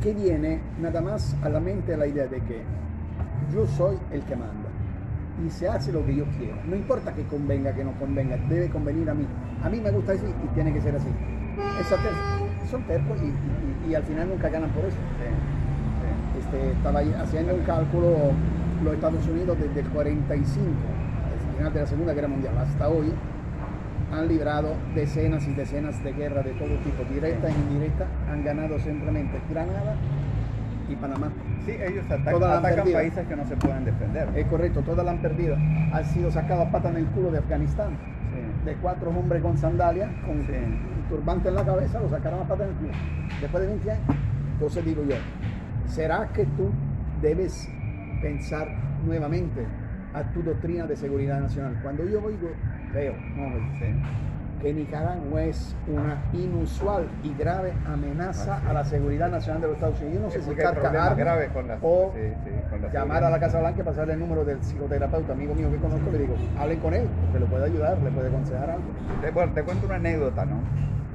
[0.00, 2.62] que viene nada más a la mente la idea de que
[3.52, 4.69] yo soy el que manda
[5.46, 6.56] y se hace lo que yo quiero.
[6.68, 9.26] No importa que convenga, que no convenga, debe convenir a mí.
[9.62, 11.08] A mí me gusta así y tiene que ser así.
[11.80, 14.96] Esa ter- son tercos y, y- y al final nunca ganan por eso.
[16.38, 18.32] Este, estaba haciendo un cálculo
[18.84, 23.12] los Estados Unidos desde el 45, al final de la Segunda Guerra Mundial, hasta hoy,
[24.12, 28.78] han librado decenas y decenas de guerras de todo tipo, directa e indirecta, han ganado
[28.80, 29.94] simplemente Granada
[30.90, 31.30] y Panamá.
[31.64, 34.28] Sí, ellos atacan, atacan países que no se pueden defender.
[34.34, 35.56] Es correcto, todas la han perdido.
[35.56, 37.90] Han sido sacados a pata en el culo de Afganistán.
[38.32, 38.64] Sí.
[38.66, 40.52] De cuatro hombres con sandalias, con Sí.
[40.52, 42.92] un turbante en la cabeza, lo sacaron a pata en el culo.
[43.40, 44.04] Después de 20 años.
[44.52, 45.16] Entonces digo yo,
[45.86, 46.70] ¿será que tú
[47.22, 47.68] debes
[48.20, 48.68] pensar
[49.06, 49.64] nuevamente
[50.12, 51.78] a tu doctrina de seguridad nacional?
[51.82, 52.50] Cuando yo oigo,
[52.92, 53.86] veo, no oigo, Sí.
[54.60, 60.00] Que Nicaragua es una inusual y grave amenaza a la seguridad nacional de los Estados
[60.00, 60.14] Unidos.
[60.14, 60.50] Yo no sé Es si
[61.82, 64.58] o sí, sí, con la llamar a la Casa Blanca y pasarle el número del
[64.58, 68.10] psicoterapeuta, amigo mío que conozco, le digo, hablen con él, porque le puede ayudar, le
[68.10, 68.84] puede aconsejar algo.
[69.22, 70.60] Te, bueno, te cuento una anécdota, ¿no?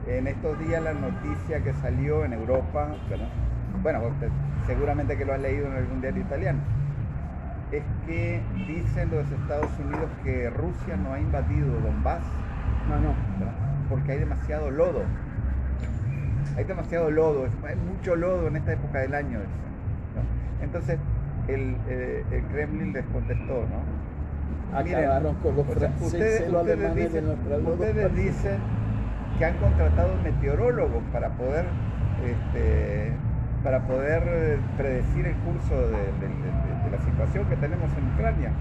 [0.08, 3.27] En estos días la noticia que salió en Europa, ¿verdad?
[3.84, 4.29] bueno, te-
[4.65, 6.60] seguramente que lo has leído en algún diario italiano,
[7.71, 12.23] es que dicen los Estados Unidos que Rusia no ha invadido Donbass
[12.89, 13.15] No, no.
[13.89, 15.04] porque hay demasiado lodo.
[16.58, 19.39] Hay demasiado lodo, es- hay mucho lodo en esta época del año.
[20.62, 20.98] Entonces
[21.48, 24.84] el, eh, el Kremlin les contestó, ¿no?
[24.84, 27.26] Miren, Acabaron con los o sea, franceses, ustedes, los ustedes dicen,
[27.67, 28.60] ustedes
[29.38, 31.65] que han contratado meteorólogos para poder
[32.24, 33.12] este,
[33.63, 38.13] para poder eh, predecir el curso de, de- de- de la situación que tenemos en
[38.13, 38.52] Ucrania.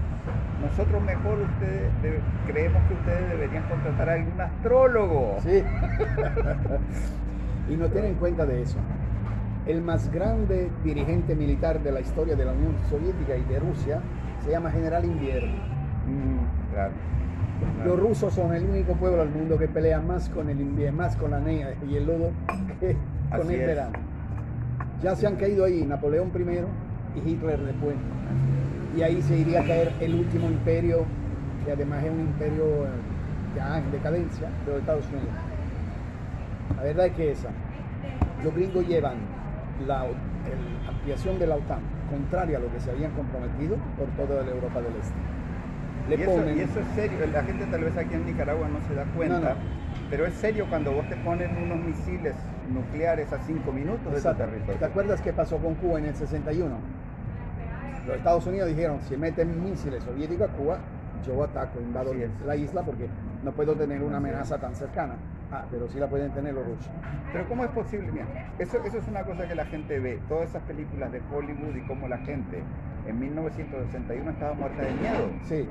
[0.69, 2.19] Nosotros mejor ustedes de-
[2.51, 5.37] creemos que ustedes deberían contratar a algún astrólogo.
[5.41, 5.63] Sí.
[7.69, 8.77] y no tienen cuenta de eso.
[9.65, 13.99] El más grande dirigente militar de la historia de la Unión Soviética y de Rusia
[14.43, 15.55] se llama General Invierno.
[16.07, 16.91] Mm, claro.
[17.85, 21.15] Los rusos son el único pueblo del mundo que pelea más con el invierno, más
[21.15, 22.29] con la nieve y el lodo
[22.79, 22.95] que
[23.35, 23.67] con el es.
[23.67, 23.93] verano.
[25.01, 26.67] Ya se han caído ahí Napoleón primero
[27.15, 27.95] y Hitler después.
[28.95, 31.05] Y ahí se iría a caer el último imperio,
[31.65, 32.89] que además es un imperio eh,
[33.55, 35.33] ya en decadencia, de los Estados Unidos.
[36.77, 37.49] La verdad es que esa.
[38.43, 39.17] Los gringos llevan
[39.85, 41.79] la el- ampliación de la OTAN
[42.09, 45.15] contraria a lo que se habían comprometido por toda la Europa del Este.
[46.09, 48.67] Le y, eso, ponen y eso es serio, la gente tal vez aquí en Nicaragua
[48.69, 49.55] no se da cuenta, No, no.
[50.09, 52.35] pero es serio cuando vos te ponen unos misiles
[52.71, 54.43] nucleares a 5 minutos de tu Exacto.
[54.45, 54.77] territorio.
[54.79, 56.77] ¿Te acuerdas qué pasó con Cuba en el 61?
[58.07, 60.77] Los Estados Unidos dijeron, si meten misiles soviéticos a Cuba,
[61.25, 62.11] yo ataco, invado
[62.45, 63.07] la isla porque
[63.43, 65.15] no puedo tener una amenaza tan cercana.
[65.51, 66.89] Ah, pero sí la pueden tener los rusos.
[67.31, 68.11] Pero ¿cómo es posible?
[68.11, 68.25] Mira,
[68.59, 71.81] eso, eso es una cosa que la gente ve, todas esas películas de Hollywood y
[71.87, 72.61] cómo la gente
[73.07, 75.67] en 1961 estaba muerta de miedo Sí,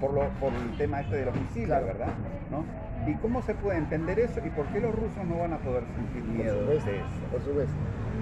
[0.00, 1.86] por, lo, por el tema este de los misiles, Claro.
[1.86, 2.08] ¿verdad?
[2.50, 2.64] ¿No?
[3.10, 5.84] ¿Y cómo se puede entender eso y por qué los rusos no van a poder
[5.94, 7.06] sentir por miedo supuesto, de eso?
[7.30, 7.74] por supuesto.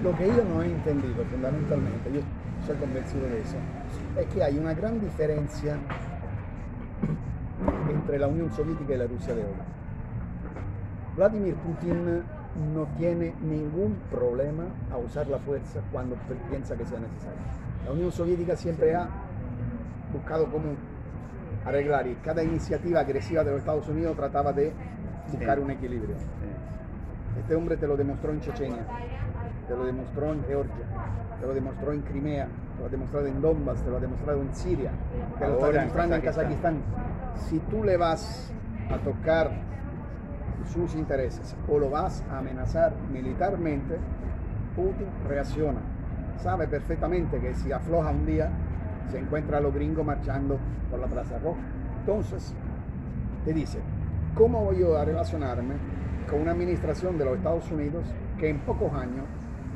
[0.04, 2.20] Lo que yo no he entendido fundamentalmente, yo
[2.66, 3.56] soy convencido de eso,
[4.18, 5.76] es que hay una gran diferencia
[7.90, 9.50] entre la Unión Soviética y la Rusia de hoy.
[11.16, 12.22] Vladimir Putin
[12.74, 16.16] no tiene ningún problema a usar la fuerza cuando
[16.48, 17.38] piensa que sea necesario.
[17.86, 19.08] La Unión Soviética siempre ha
[20.12, 20.74] buscado cómo
[21.64, 24.72] arreglar y cada iniciativa agresiva de los Estados Unidos trataba de
[25.32, 26.16] buscar un equilibrio.
[27.38, 28.84] Este hombre te lo demostró en Chechenia,
[29.68, 30.86] te lo demostró en Georgia,
[31.38, 34.40] te lo demostró en Crimea, te lo ha demostrado en Donbass, te lo ha demostrado
[34.40, 34.90] en Siria,
[35.38, 36.76] te lo está en demostrando en Kazajistán.
[36.76, 37.48] Kazajistán.
[37.48, 38.50] Si tú le vas
[38.90, 39.50] a tocar
[40.72, 43.98] sus intereses o lo vas a amenazar militarmente,
[44.74, 45.80] Putin reacciona.
[46.38, 48.50] Sabe perfectamente que si afloja un día,
[49.10, 50.58] se encuentra a los gringos marchando
[50.90, 51.60] por la Plaza Roja.
[52.00, 52.54] Entonces,
[53.44, 53.80] te dice,
[54.34, 55.74] ¿cómo voy yo a relacionarme
[56.30, 58.04] con una administración de los Estados Unidos
[58.38, 59.24] que en pocos años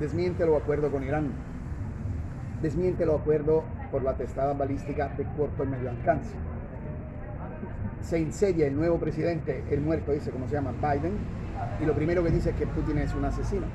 [0.02, 1.30] desmiente los acuerdos con Irán?
[2.60, 3.62] Desmiente los acuerdos
[3.92, 6.34] por la testada balística de corto y medio alcance.
[8.02, 10.72] Se insedia el nuevo presidente, el muerto dice, ¿cómo se llama?
[10.72, 11.12] Biden,
[11.80, 13.66] y lo primero que dice es que Putin es un asesino.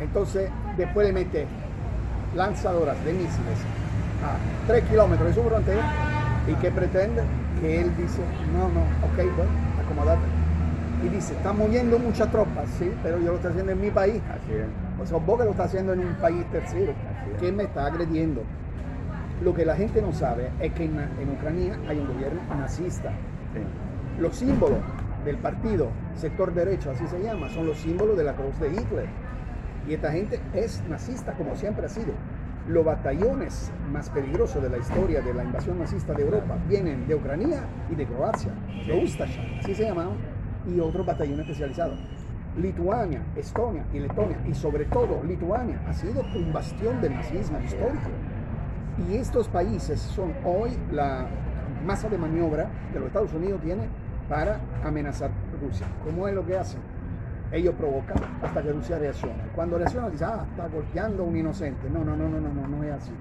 [0.00, 1.46] Entonces, después le mete
[2.34, 3.60] lanzadoras de misiles
[4.24, 5.82] a 3 kilómetros de su frontera
[6.48, 7.22] y que pretende
[7.60, 9.52] que él dice, no, no, ok, bueno,
[9.84, 10.43] acomodate.
[11.04, 14.22] Y dice, está muriendo muchas tropas, sí, pero yo lo estoy haciendo en mi país.
[14.30, 14.66] Así es.
[15.02, 17.40] O sea, vos que lo estás haciendo en un país tercero, es.
[17.40, 18.42] que me está agrediendo.
[19.42, 23.10] Lo que la gente no sabe es que en, en Ucrania hay un gobierno nazista.
[23.52, 23.60] Sí.
[24.20, 24.78] Los símbolos
[25.24, 29.06] del partido, sector derecho, así se llama, son los símbolos de la cruz de Hitler.
[29.86, 32.12] Y esta gente es nazista, como siempre ha sido.
[32.68, 37.14] Los batallones más peligrosos de la historia de la invasión nazista de Europa vienen de
[37.14, 38.52] Ucrania y de Croacia,
[38.86, 40.16] los Ustasha, así se llamaban,
[40.66, 41.98] y otros batallones especializados.
[42.56, 48.10] Lituania, Estonia y Letonia, y sobre todo Lituania, ha sido un bastión del nazismo histórico.
[49.08, 51.26] Y estos países son hoy la
[51.84, 53.88] masa de maniobra que los Estados Unidos tienen
[54.28, 55.86] para amenazar Rusia.
[56.04, 56.80] ¿Cómo es lo que hacen?
[57.52, 59.44] Ellos provocan hasta que Rusia reacciona.
[59.54, 61.90] Cuando reacciona, dice, ah, está golpeando un inocente.
[61.90, 63.12] No, no, no, no, no, no, no es así.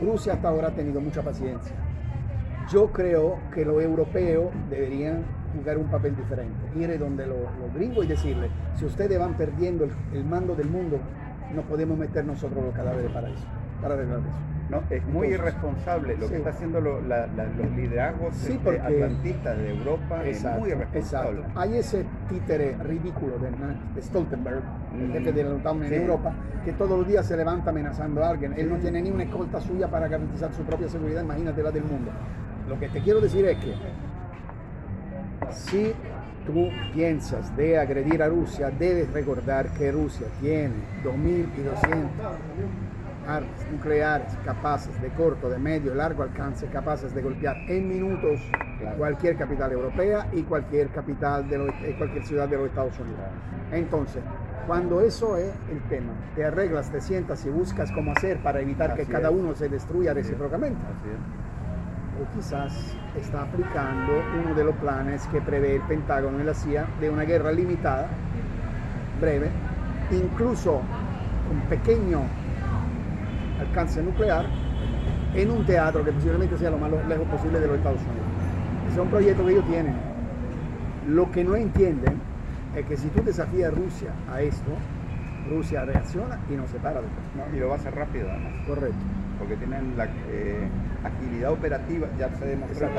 [0.00, 1.74] Rusia hasta ahora ha tenido mucha paciencia.
[2.70, 6.54] Yo creo que los europeos deberían jugar un papel diferente.
[6.76, 10.68] Ir donde los, los gringos y decirle, si ustedes van perdiendo el, el mando del
[10.68, 10.98] mundo,
[11.54, 13.44] no podemos meter nosotros los cadáveres para eso,
[13.80, 14.38] para arreglar eso.
[14.70, 16.30] No, es muy Entonces, irresponsable lo sí.
[16.32, 20.24] que está haciendo lo- la- la- los liderazgos Sí, este, porque- atlantistas de Europa.
[20.24, 21.40] es muy irresponsable.
[21.40, 21.60] exacto.
[21.60, 23.50] Hay ese títere ridículo de,
[23.94, 24.62] de Stoltenberg,
[24.98, 25.12] el Mm.
[25.12, 25.94] jefe de la OTAN en Sí.
[25.96, 26.32] Europa,
[26.64, 28.54] que todos los días se levanta amenazando a alguien.
[28.56, 31.84] Él no tiene ni una escolta suya para garantizar su propia seguridad, imagínate la del
[31.84, 32.10] mundo.
[32.66, 33.74] Lo que te quiero decir es que
[35.52, 35.94] si
[36.46, 42.38] tú piensas de agredir a Rusia, debes recordar que Rusia tiene 2.200
[43.26, 48.40] armas nucleares capaces de corto, de medio y largo alcance, capaces de golpear en minutos
[48.78, 48.98] Claro.
[48.98, 53.20] cualquier capital europea y cualquier capital de los- eh, cualquier ciudad de los Estados Unidos.
[53.70, 54.22] Entonces,
[54.66, 58.94] cuando eso es el tema, te arreglas, te sientas y buscas cómo hacer para evitar
[58.94, 61.53] que cada uno se destruya recíprocamente Así es.
[62.20, 64.12] O quizás está aplicando
[64.42, 68.08] uno de los planes que prevé el Pentágono y la CIA de una guerra limitada,
[69.20, 69.50] breve,
[70.10, 70.80] incluso
[71.48, 72.22] con pequeño
[73.60, 74.46] alcance nuclear,
[75.34, 78.26] en un teatro que posiblemente sea lo más lejos posible de los Estados Unidos.
[78.86, 79.94] Ese es un proyecto que ellos tienen.
[81.08, 82.20] Lo que no entienden
[82.76, 84.70] es que si tú desafías a Rusia a esto,
[85.48, 88.52] Rusia reacciona y no se para No, y lo va a hacer rápido además.
[88.66, 88.96] Correcto.
[89.38, 90.68] porque tienen la eh,
[91.04, 92.94] agilidad operativa, ya se demostró en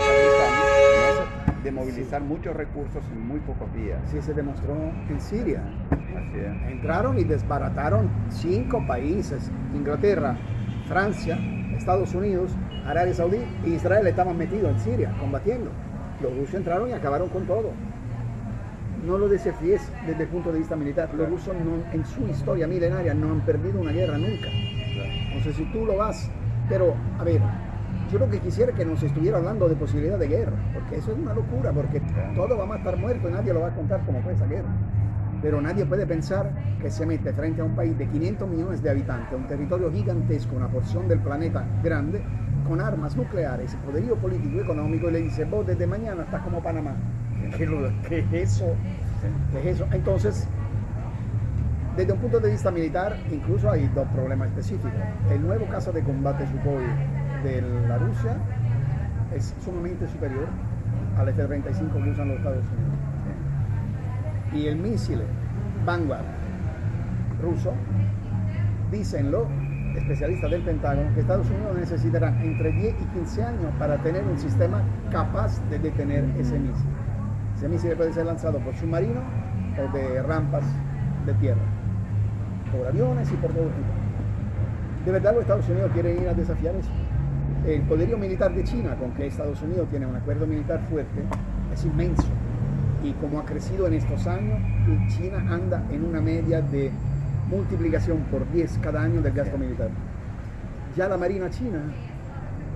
[1.66, 4.00] de movilizar muchos recursos en muy pocos días.
[4.12, 4.76] Sí, se demostró
[5.10, 5.62] en Siria.
[5.90, 6.72] Así es.
[6.72, 10.38] Entraron y desbarataron cinco países, Inglaterra,
[10.88, 11.40] Francia,
[11.76, 12.52] Estados Unidos,
[12.86, 15.72] Arabia Saudí e Israel estaban metidos en Siria combatiendo.
[16.22, 17.72] Los rusos entraron y acabaron con todo.
[19.04, 21.10] No lo desafíes desde el punto de vista militar.
[21.16, 24.50] Los rusos no, en su historia milenaria no han perdido una guerra nunca.
[25.36, 26.30] No sé si tú lo vas,
[26.70, 27.42] pero a ver,
[28.12, 31.18] yo lo que quisiera que nos estuviera hablando de posibilidad de guerra, porque eso es
[31.18, 32.02] una locura, porque
[32.36, 34.70] todos vamos a estar muertos y nadie lo va a contar como fue esa guerra.
[35.42, 36.52] Pero nadie puede pensar
[36.82, 40.56] que se mete frente a un país de 500 millones de habitantes, un territorio gigantesco,
[40.56, 42.22] una porción del planeta grande,
[42.68, 46.62] con armas nucleares, poderío político y económico, y le dice, vos desde mañana estás como
[46.64, 46.96] Panamá.
[47.58, 48.66] ¿Qué, es eso?
[49.52, 49.88] ¿Qué es eso?
[49.92, 50.48] Entonces,
[51.96, 54.92] desde un punto de vista militar, incluso hay dos problemas específicos.
[55.32, 56.84] El nuevo caso de combate Sukhoi
[57.46, 58.38] de la Rusia
[59.36, 60.48] es sumamente superior
[61.18, 62.96] al F-35 que usan los Estados Unidos.
[64.54, 65.22] Y el misil
[65.86, 66.26] Vanguard
[67.42, 67.74] ruso,
[68.92, 69.46] dicen los
[69.96, 74.38] especialistas del Pentágono, que Estados Unidos necesitará entre 10 y 15 años para tener un
[74.40, 74.82] sistema
[75.12, 76.90] capaz de detener ese misil.
[77.56, 79.22] Ese misil puede ser lanzado por submarino
[79.78, 80.64] o de rampas
[81.26, 81.62] de tierra,
[82.72, 85.06] por aviones y por todo tipo.
[85.06, 86.90] ¿De verdad los Estados Unidos quieren ir a desafiar eso?
[87.68, 91.22] El poderío militar de China, con que Estados Unidos tiene un acuerdo militar fuerte,
[91.74, 92.28] es inmenso.
[93.04, 94.60] Y como ha crecido en estos años,
[95.10, 96.92] China anda en una media de
[97.50, 99.90] multiplicación por 10 cada año del gasto militar.
[100.96, 101.82] Ya la Marina China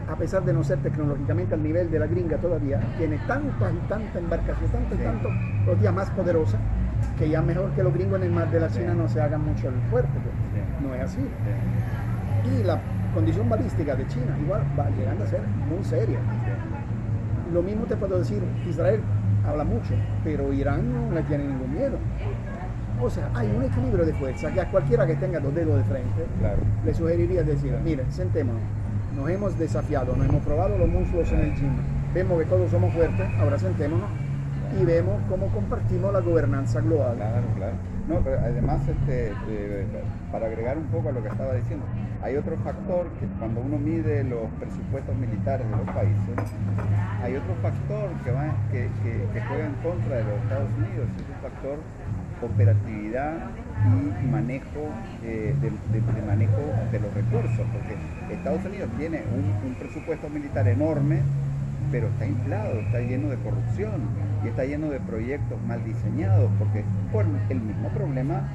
[0.10, 3.88] a pesar de no ser tecnológicamente al nivel de la gringa todavía, tiene tanta y
[3.88, 5.30] tanta embarcación, tanto y tanto,
[5.68, 6.58] los días más poderosa,
[7.18, 9.46] que ya mejor que los gringos en el mar de la China no se hagan
[9.46, 10.82] mucho el fuerte, pues.
[10.82, 11.22] no es así.
[12.60, 12.82] Y la
[13.14, 16.20] condición balística de China igual va llegando a ser muy seria.
[17.54, 19.02] Lo mismo te puedo decir, Israel
[19.48, 19.94] habla mucho,
[20.24, 21.98] pero Irán no le tiene ningún miedo.
[23.02, 25.84] O sea, hay un equilibrio de fuerza que a cualquiera que tenga dos dedos de
[25.84, 26.26] frente
[26.86, 28.62] le sugeriría decir, mire, sentémonos,
[29.16, 31.72] nos hemos desafiado, nos hemos probado los muslos en el gym,
[32.14, 34.10] vemos que todos somos fuertes, ahora sentémonos
[34.80, 37.16] y vemos cómo compartimos la gobernanza global.
[37.16, 37.99] Claro, claro.
[38.10, 39.86] No, pero además, este, eh,
[40.32, 41.86] para agregar un poco a lo que estaba diciendo,
[42.24, 46.36] hay otro factor que cuando uno mide los presupuestos militares de los países,
[47.22, 48.90] hay otro factor que, va, que,
[49.48, 51.78] juega en contra de los Estados Unidos, es el factor
[52.42, 53.36] operatividad
[54.24, 54.90] y manejo
[55.24, 61.22] eh, de, manejo de los recursos, porque Estados Unidos tiene un, presupuesto militar enorme,
[61.92, 64.02] pero está inflado, está lleno de corrupción
[64.44, 68.48] y está lleno de proyectos mal diseñados, porque por el mismo problema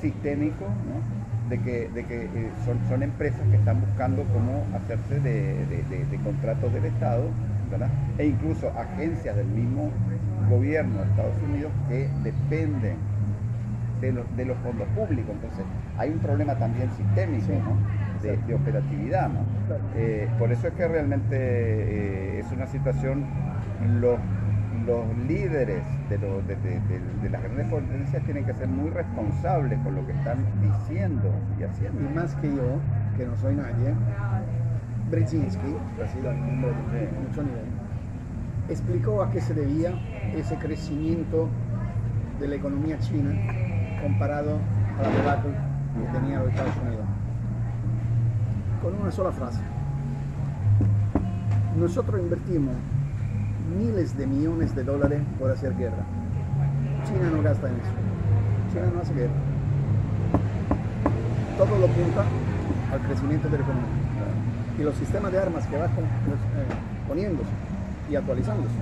[0.00, 0.66] sistémico,
[1.48, 6.16] de que, de que eh, son, son, empresas que están buscando cómo hacerse de, de
[6.24, 7.28] contratos del Estado,
[8.18, 9.90] e incluso agencias del mismo
[10.50, 12.96] gobierno de Estados Unidos que dependen
[14.00, 15.30] de, los fondos públicos.
[15.32, 15.64] Entonces,
[15.96, 17.52] hay un problema también sistémico,
[18.22, 19.30] de, operatividad.
[19.96, 23.24] Eh, por eso es que realmente eh, es una situación,
[24.00, 24.18] los,
[24.86, 30.12] los líderes de, de, las grandes potencias tienen que ser muy responsables con lo que
[30.12, 32.00] están diciendo y haciendo.
[32.00, 32.78] Y más que yo,
[33.16, 33.94] que no soy nadie,
[35.10, 37.66] Brzezinski, de mucho nivel,
[38.68, 39.92] explicó a qué se debía
[40.34, 41.48] ese crecimiento
[42.40, 43.32] de la economía china
[44.00, 44.58] comparado
[44.98, 45.52] a la debacle
[45.94, 47.11] que tenía los Estados Unidos.
[48.82, 49.60] Con una sola frase.
[51.78, 52.74] Nosotros invertimos
[53.78, 56.04] miles de millones de dólares por hacer guerra.
[57.06, 57.92] China no gasta en eso.
[58.72, 59.32] China no hace guerra.
[61.56, 62.24] Todo lo apunta
[62.92, 63.88] al crecimiento de la economía.
[64.78, 65.88] Y los sistemas de armas que va eh,
[67.06, 67.50] poniéndose
[68.10, 68.74] y actualizándose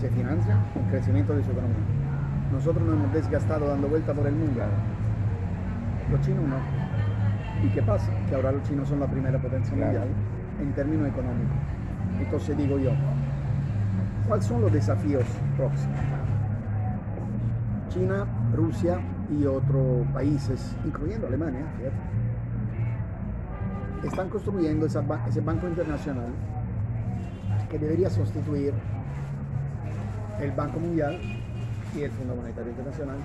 [0.00, 1.76] se financia el crecimiento de su economía.
[2.52, 4.62] Nosotros nos hemos desgastado dando vuelta por el mundo.
[6.10, 6.85] Los chinos no.
[7.62, 8.10] ¿Y qué pasa?
[8.28, 10.08] Que ahora los chinos son la primera potencia mundial
[10.60, 11.56] en términos económicos.
[12.20, 12.90] Entonces digo yo,
[14.26, 15.24] ¿cuáles son los desafíos
[15.56, 15.98] próximos?
[17.88, 18.98] China, Rusia
[19.30, 21.64] y otros países, incluyendo Alemania,
[24.04, 25.00] están construyendo ese
[25.40, 26.28] banco internacional
[27.70, 28.72] que debería sustituir
[30.40, 31.18] el Banco Mundial
[31.94, 33.16] y el Fondo Monetario Internacional.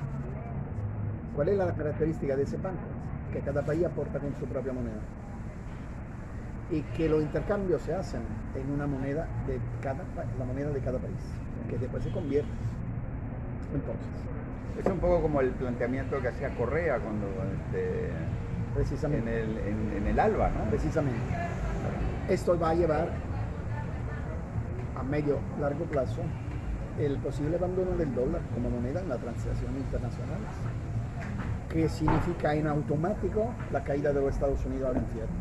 [1.35, 2.90] ¿Cuál es la característica de ese banco?
[3.31, 4.99] Que cada país aporta con su propia moneda.
[6.69, 8.21] Y que los intercambios se hacen
[8.55, 10.03] en una moneda de cada
[10.39, 11.17] la moneda de cada país,
[11.69, 12.49] que después se convierte.
[13.73, 14.07] Entonces.
[14.79, 18.09] Es un poco como el planteamiento que hacía Correa cuando este,
[18.73, 19.43] Precisamente.
[19.43, 20.69] En el, en- en el alba, ¿no?
[20.69, 21.19] Precisamente.
[22.29, 23.09] Esto va a llevar
[24.97, 26.21] a medio largo plazo
[26.99, 30.47] el posible abandono del dólar como moneda en las transacciones internacionales,
[31.71, 35.35] que significa en automático la caída de los Estados Unidos al infierno.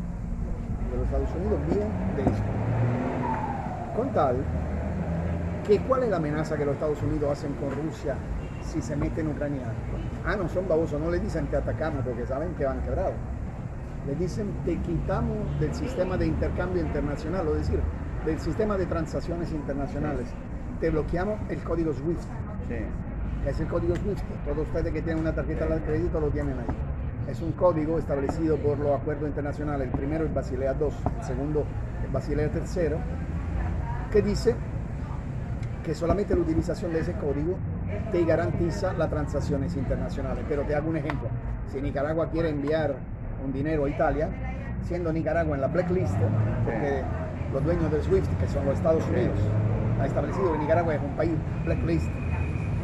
[0.89, 3.95] De los Estados Unidos viven de esto.
[3.95, 4.37] Con tal
[5.67, 8.15] que cuál es la amenaza que los Estados Unidos hacen con Rusia
[8.61, 9.73] si se mete en Ucrania.
[10.25, 13.13] Ah, no son babosos, no le dicen te atacamos porque saben que van quebrados.
[14.07, 17.79] Le dicen te quitamos del sistema de intercambio internacional, es decir,
[18.25, 20.29] del sistema de transacciones internacionales.
[20.79, 22.21] Te bloqueamos el código SWIFT,
[22.67, 23.10] Sí.
[23.45, 24.23] Es el código SWIFT.
[24.45, 26.75] Todos ustedes que tienen una tarjeta de crédito lo tienen ahí.
[27.29, 29.87] Es un código establecido por los acuerdos internacionales.
[29.91, 30.87] El primero es Basilea II,
[31.17, 31.63] el segundo
[32.05, 32.95] es Basilea III,
[34.11, 34.55] que dice
[35.83, 37.57] que solamente la utilización de ese código
[38.11, 40.43] te garantiza las transacciones internacionales.
[40.47, 41.29] Pero te hago un ejemplo.
[41.71, 42.95] Si Nicaragua quiere enviar
[43.43, 44.29] un dinero a Italia,
[44.83, 46.15] siendo Nicaragua en la blacklist,
[46.65, 47.01] porque
[47.53, 49.39] los dueños del SWIFT, que son los Estados Unidos,
[49.99, 51.31] ha establecido que Nicaragua es un país
[51.65, 52.09] blacklist.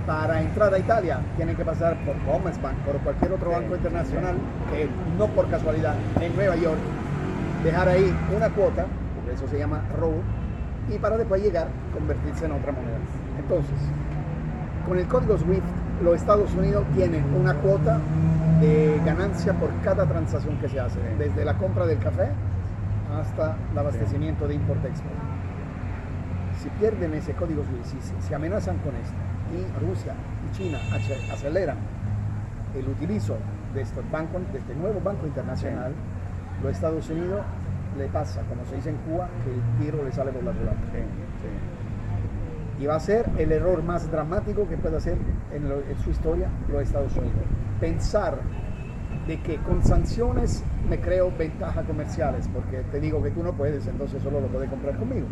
[0.07, 4.35] Para entrar a Italia tienen que pasar por Commerzbank, por cualquier otro banco internacional,
[4.71, 4.87] que
[5.17, 6.79] no por casualidad en Nueva York,
[7.61, 8.85] dejar ahí una cuota,
[9.15, 10.21] porque eso se llama robo,
[10.89, 12.95] y para después llegar, convertirse en otra moneda.
[13.37, 13.75] Entonces,
[14.87, 15.65] con el código SWIFT,
[16.01, 17.99] los Estados Unidos tienen una cuota
[18.61, 22.29] de ganancia por cada transacción que se hace, desde la compra del café
[23.13, 25.11] hasta el abastecimiento de import-export.
[26.63, 29.13] Si pierden ese código SWIFT, si se- se amenazan con esto,
[29.53, 30.13] y Rusia
[30.47, 31.77] y China ace- aceleran
[32.75, 33.37] el utilizo
[33.73, 35.93] de estos bancos, de este nuevo banco internacional,
[36.63, 37.41] los Estados Unidos
[37.97, 40.77] le pasa, como se dice en Cuba, que el tiro le sale por la culata.
[40.91, 40.99] Sí,
[41.41, 42.83] sí.
[42.83, 45.17] Y va a ser el error más dramático que puede hacer
[45.53, 47.33] en, lo- en su historia los Estados Unidos.
[47.79, 48.37] Pensar
[49.27, 53.87] de que con sanciones me creo ventajas comerciales, porque te digo que tú no puedes,
[53.87, 55.25] entonces solo lo puedes comprar conmigo.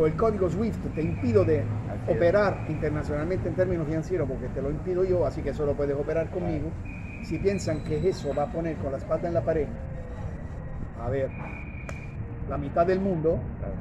[0.00, 2.16] Con el código SWIFT te impido de Así es.
[2.16, 6.30] operar internacionalmente en términos financieros, porque te lo impido yo, así que solo puedes operar
[6.30, 6.70] conmigo.
[7.20, 9.68] Si piensan que eso va a poner con la espalda en la pared,
[10.98, 11.28] a ver,
[12.48, 13.74] la mitad del mundo Claro.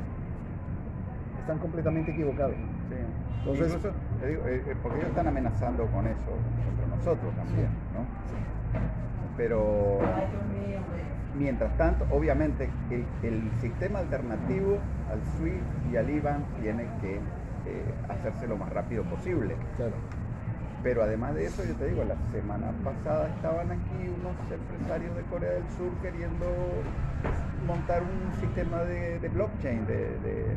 [1.39, 2.55] están completamente equivocados.
[2.89, 2.95] Sí.
[3.37, 6.31] Entonces- Incluso, te digo, eh, eh, porque ellos están amenazando con eso
[6.65, 8.05] contra nosotros también, ¿no?
[9.37, 9.99] Pero
[11.35, 14.79] mientras tanto, obviamente, el, el sistema alternativo
[15.11, 17.19] al SWIFT y al IBAN tiene que
[17.65, 19.55] eh, hacerse lo más rápido posible.
[19.77, 19.93] Claro.
[20.83, 25.23] Pero además de eso, yo te digo, la semana pasada estaban aquí unos empresarios de
[25.23, 26.45] Corea del Sur queriendo
[27.65, 30.55] montar un sistema de, de blockchain, de, de-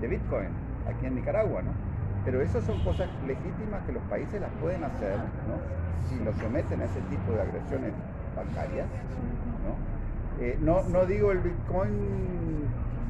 [0.00, 0.48] de Bitcoin,
[0.88, 1.72] aquí en Nicaragua, ¿no?
[2.24, 5.16] Pero esas son cosas legítimas que los países las pueden hacer,
[5.48, 5.54] ¿no?
[6.08, 7.92] Si los someten a ese tipo de agresiones
[8.36, 8.86] bancarias.
[10.42, 11.90] Eh, no, no digo el Bitcoin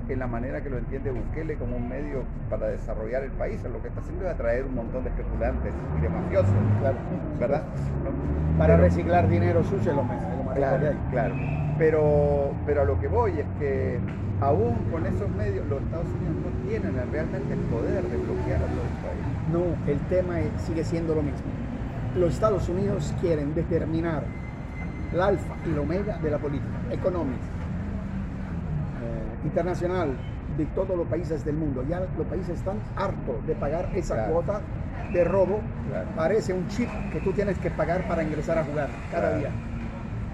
[0.08, 3.80] en la manera que lo entiende Bukele como un medio para desarrollar el país, lo
[3.80, 6.96] que está haciendo es atraer un montón de especulantes y de mafiosos, Claro.
[7.40, 7.62] ¿verdad?
[8.04, 8.58] ¿No?
[8.58, 11.34] Para Pero- reciclar dinero sucio, lo, me- lo más rico que Claro, claro.
[11.78, 13.98] Pero, pero a lo que voy es que
[14.42, 18.66] aún con esos medios los Estados Unidos no tienen realmente el poder de bloquear a
[18.66, 19.24] todo el país.
[19.50, 21.46] No, el tema sigue siendo lo mismo.
[22.14, 24.24] Los Estados Unidos quieren determinar
[25.12, 27.38] el alfa y el omega de la política económica,
[29.02, 30.16] eh, internacional,
[30.56, 31.84] de todos los países del mundo.
[31.88, 34.32] Ya los países están hartos de pagar esa Claro.
[34.32, 34.60] cuota
[35.12, 35.60] de robo.
[35.88, 36.08] Claro.
[36.16, 39.38] Parece un chip que tú tienes que pagar para ingresar a jugar cada Claro.
[39.38, 39.50] día.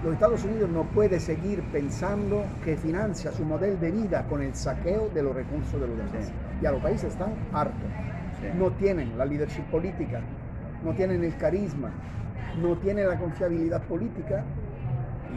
[0.03, 4.55] Los Estados Unidos no puede seguir pensando que financia su modelo de vida con el
[4.55, 6.27] saqueo de los recursos de los demás.
[6.27, 6.33] Sí.
[6.61, 7.89] Ya los países están hartos.
[8.41, 8.47] Sí.
[8.57, 10.21] No tienen la leadership política,
[10.85, 11.89] no tienen el carisma,
[12.61, 14.43] no tienen la confiabilidad política,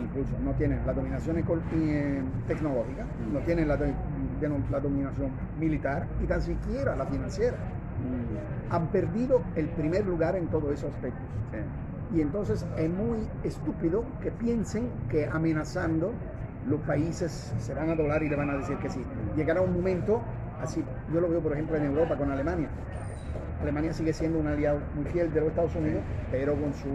[0.01, 3.77] incluso no tienen la dominación eh, tecnológica, no tienen la,
[4.81, 7.57] dominación militar y tan siquiera la financiera.
[8.71, 11.27] Han perdido el primer lugar en todos esos aspectos.
[12.15, 16.13] Y entonces es muy estúpido que piensen que amenazando
[16.69, 19.03] los países se van a doblar y le van a decir que sí.
[19.37, 20.21] Llegará un momento,
[20.61, 22.69] así, yo lo veo por ejemplo en Europa con Alemania.
[23.63, 26.89] Alemania sigue siendo un aliado muy fiel de los Estados Unidos, pero con su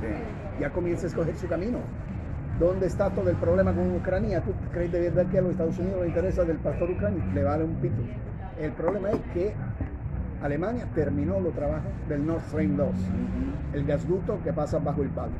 [0.00, 0.47] Sí.
[0.60, 1.78] Ya comienza a escoger su camino.
[2.58, 4.40] ¿Dónde está todo el problema con Ucrania?
[4.40, 7.32] ¿Tú crees de verdad que a los Estados Unidos le interesa del pastor ucraniano?
[7.32, 8.02] Le vale un pito.
[8.60, 9.54] El problema es que
[10.42, 12.88] Alemania terminó los trabajos del Nord Stream 2,
[13.74, 15.32] el gasducto que pasa bajo el palo.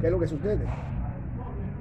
[0.00, 0.66] ¿Qué es lo que sucede?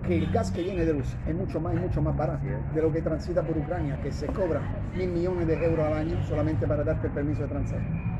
[0.07, 2.82] Que el gas que viene de Rusia es mucho más y mucho más barato de
[2.82, 4.61] lo que transita por Ucrania, que se cobra
[4.95, 8.14] mil millones de euros al año solamente para darte el permiso de transar.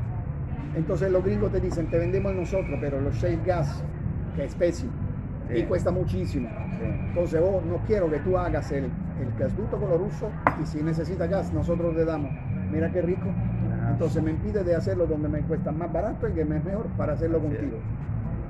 [0.76, 3.82] Entonces los gringos te dicen, te vendemos nosotros, pero los shale gas,
[4.36, 4.92] que es pésimo,
[5.52, 6.48] y cuesta muchísimo.
[7.08, 8.90] Entonces, vos no quiero que tú hagas el, el
[9.38, 10.28] gasducto con los rusos
[10.62, 12.30] y si necesita gas, nosotros le damos.
[12.70, 13.26] Mira qué rico.
[13.90, 16.86] Entonces me impide de hacerlo donde me cuesta más barato y que me es mejor
[16.98, 17.78] para hacerlo contigo.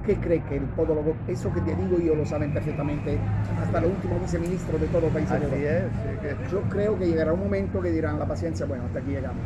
[0.05, 3.19] ¿Qué cree que el podólogo, eso que te digo yo lo saben perfectamente,
[3.61, 5.87] hasta los últimos viceministros de todos los países Así de Europa?
[6.27, 6.39] es.
[6.39, 9.45] que- Yo creo que llegará un momento que dirán la paciencia, bueno, hasta aquí llegamos.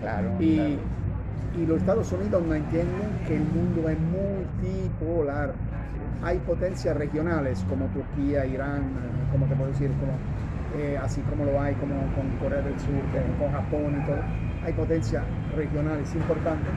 [0.00, 0.30] Claro.
[0.40, 1.03] Y, claro.
[1.56, 5.54] Y los Estados Unidos no entienden que el mundo es multipolar.
[6.22, 10.12] Hay potencias regionales como Turquía, Irán, eh, como te puedo decir, como,
[10.76, 13.02] eh, así como lo hay como con Corea del Sur,
[13.38, 14.22] con Japón y todo.
[14.64, 15.22] Hay potencias
[15.54, 16.72] regionales importantes.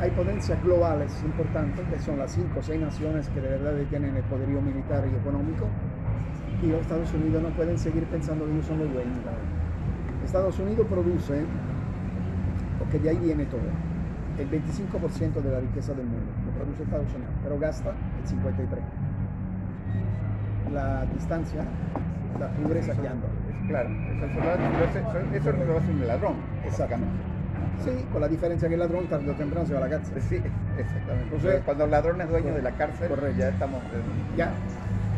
[0.00, 4.16] Hay potencias globales importantes, que son las cinco o seis naciones que de verdad tienen
[4.16, 5.66] el poderío militar y económico.
[6.62, 9.18] Y los Estados Unidos no pueden seguir pensando que ellos son los dueños.
[10.24, 11.44] Estados Unidos produce
[12.78, 13.60] porque de ahí viene todo.
[14.40, 18.80] El 25% de la riqueza del mundo lo produce Estados Unidos, pero gasta el 53%.
[20.72, 21.64] La distancia,
[22.38, 23.26] la pobreza que anda.
[23.68, 24.50] Claro, eso, eso lo
[24.86, 26.34] hace- eso, eso lo hace un ladrón.
[26.64, 27.12] Exactamente.
[27.84, 30.20] Sí, con la diferencia que el ladrón tarde o temprano se va a la cárcel.
[30.22, 30.36] Sí,
[30.78, 31.24] exactamente.
[31.34, 33.38] Entonces- Cuando el ladrón es dueño de la cárcel, Correcto.
[33.38, 33.80] ya estamos.
[33.84, 34.50] en- Ya.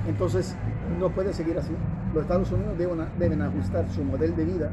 [0.09, 0.57] Entonces,
[0.99, 1.73] no puede seguir así.
[2.14, 4.70] Los Estados Unidos deben, deben ajustar su modelo de vida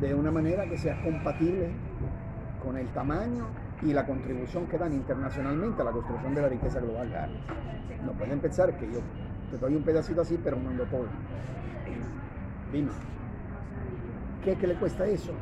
[0.00, 1.68] de una manera que sea compatible
[2.68, 3.46] con el tamaño
[3.80, 7.08] y la contribución que dan internacionalmente a la construcción de la riqueza global.
[8.04, 9.00] No pueden pensar que yo
[9.50, 11.06] te doy un pedacito así, pero mando todo.
[12.70, 12.90] Dime,
[14.44, 15.32] ¿qué, qué le cuesta eso?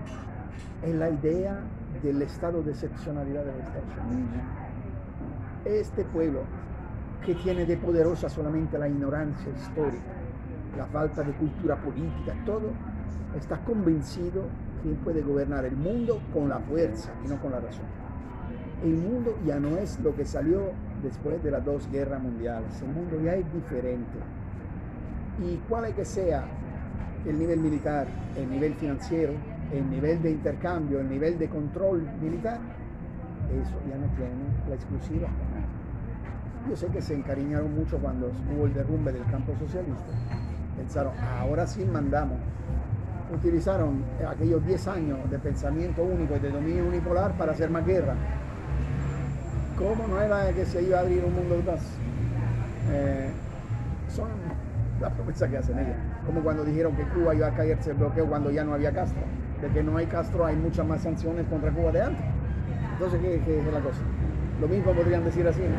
[0.84, 1.58] Es la idea
[2.00, 4.44] del estado de excepcionalidad de los Estados Unidos.
[5.64, 6.42] Este pueblo
[7.24, 10.14] que tiene de poderosa solamente la ignorancia histórica,
[10.78, 12.70] la falta de cultura política, todo,
[13.36, 14.44] está convencido
[14.94, 17.84] puede gobernar el mundo con la fuerza y no con la razón.
[18.84, 20.70] El mundo ya no es lo que salió
[21.02, 24.18] después de las dos guerras mundiales, el mundo ya es diferente.
[25.42, 26.44] Y cuál es que sea
[27.26, 28.06] el nivel militar,
[28.36, 29.32] el nivel financiero,
[29.72, 32.58] el nivel de intercambio, el nivel de control militar,
[33.50, 34.34] eso ya no tiene
[34.68, 35.28] la exclusiva.
[36.68, 40.12] Yo sé que se encariñaron mucho cuando hubo el derrumbe del campo socialista.
[40.76, 42.38] Pensaron, ahora sí mandamos.
[43.32, 48.14] Utilizaron aquellos 10 años de pensamiento único y de dominio unipolar para hacer más guerra.
[49.76, 51.80] ¿Cómo no era que se iba a abrir un mundo más?
[52.90, 53.30] Eh,
[54.08, 54.28] son
[55.00, 55.96] las promesas que hacen ellos.
[56.24, 59.22] Como cuando dijeron que Cuba iba a caerse el bloqueo cuando ya no había Castro.
[59.60, 62.24] De que no hay Castro hay muchas más sanciones contra Cuba de antes.
[62.92, 64.00] Entonces, ¿qué, qué es la cosa?
[64.60, 65.60] Lo mismo podrían decir así.
[65.60, 65.72] Aquí.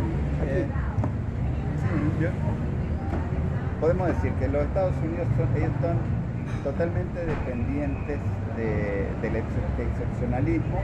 [0.46, 0.68] Eh,
[3.80, 6.17] podemos decir que los Estados Unidos son, ellos son
[6.72, 8.20] totalmente dependientes
[8.58, 10.80] de- del ex- excepcionalismo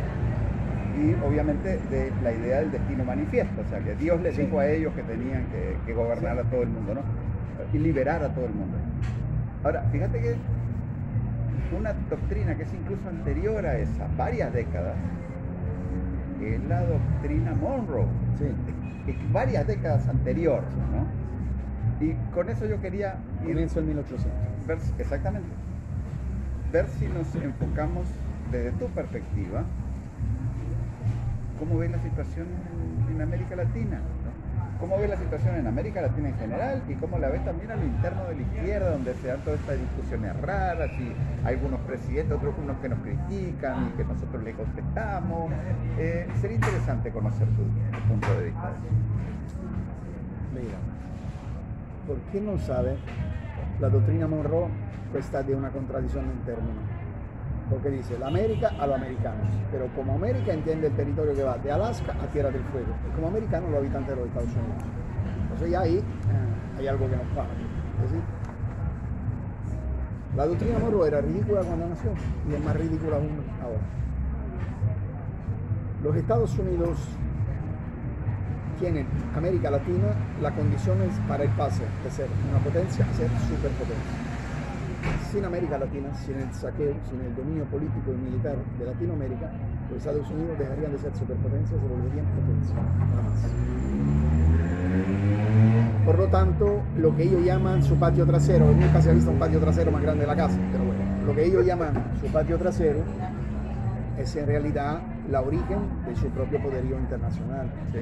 [0.95, 4.43] y obviamente de la idea del destino manifiesto, o sea que Dios les Sí.
[4.43, 7.01] dijo a ellos que tenían que, que gobernar a todo el mundo, ¿no?
[7.73, 8.77] Y liberar a todo el mundo.
[9.63, 10.35] Ahora, fíjate que
[11.77, 14.95] una doctrina que es incluso anterior a esa, varias décadas,
[16.41, 18.05] es la doctrina Monroe
[18.37, 18.45] Sí.
[19.07, 20.61] es varias décadas anterior,
[20.93, 22.05] ¿no?
[22.05, 24.31] Y con eso yo quería ir Comienzo en 1800.
[24.67, 25.47] ver, exactamente,
[26.73, 28.07] ver si nos enfocamos
[28.51, 29.63] desde tu perspectiva,
[31.59, 32.47] cómo ves la situación
[33.11, 34.01] en, América Latina,
[34.79, 37.75] cómo ves la situación en América Latina en general y cómo la ves también a
[37.75, 41.13] lo interno de la izquierda, donde se dan todas estas discusiones raras y
[41.45, 45.51] algunos presidentes, otros unos que nos critican y que nosotros le contestamos.
[45.99, 47.63] Eh, sería interesante conocer tu,
[48.07, 48.71] punto de vista.
[50.55, 50.77] Mira,
[52.07, 52.97] ¿por qué no sabe?
[53.79, 54.67] La doctrina Monroe
[55.17, 56.83] está de una contradicción en términos.
[57.69, 61.57] Porque dice, la América a los americanos, pero como América entiende el territorio que va
[61.57, 64.83] de Alaska a Tierra del Fuego, y como americanos los habitantes de los Estados Unidos.
[65.43, 67.49] Entonces ya ahí eh, hay algo que nos pasa.
[70.35, 72.11] La doctrina Monroe era ridícula cuando nació
[72.49, 73.29] y es más ridícula aún
[73.61, 73.79] ahora.
[76.03, 76.97] Los Estados Unidos
[78.79, 79.05] tienen
[79.35, 83.97] América Latina las condiciones para el pase de ser una potencia a ser superpotencia.
[85.31, 89.51] Sin América Latina, sin el saqueo, sin el dominio político y militar de Latinoamérica,
[89.89, 93.43] los Estados Unidos dejarían de ser superpotencia se volverían potencia, nada más.
[96.05, 99.39] Por lo tanto, lo que ellos llaman su patio trasero, nunca se ha visto un
[99.39, 102.57] patio trasero más grande de la casa, pero bueno, lo que ellos llaman su patio
[102.57, 102.99] trasero
[104.17, 104.99] es en realidad
[105.29, 107.99] la origen de su propio poderío internacional Sí.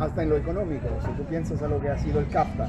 [0.00, 0.88] Hasta en lo económico.
[1.04, 2.68] Si tú piensas a lo que ha sido el CAFTA,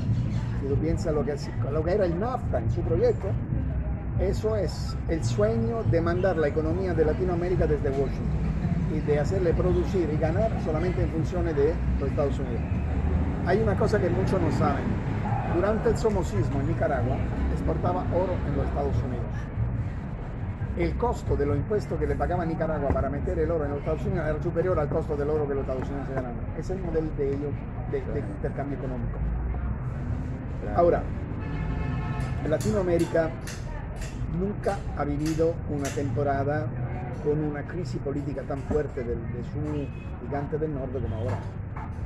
[0.62, 3.28] si tú piensas lo que, si- lo que era el NAFTA en su proyecto,
[4.20, 8.42] eso es el sueño de mandar la economía de Latinoamérica desde Washington
[8.96, 12.62] y de hacerle producir y ganar solamente en funciones de los Estados Unidos.
[13.48, 14.84] hay una cosa que muchos no saben.
[15.56, 17.16] Durante el somocismo en Nicaragua,
[17.54, 19.21] exportaba oro en los Estados Unidos.
[20.78, 23.80] El costo de los impuestos que le pagaba Nicaragua para meter el oro en los
[23.80, 26.38] Estados Unidos era superior al costo del oro que los Estados Unidos se ganaban.
[26.58, 27.52] Ese es el modelo de ellos
[27.92, 29.20] de, de intercambio económico.
[30.76, 31.04] Ahora,
[32.48, 33.30] Latinoamérica
[34.40, 36.68] nunca ha vivido una temporada
[37.24, 41.38] con una crisis política tan fuerte de, de su gigante del norte como ahora.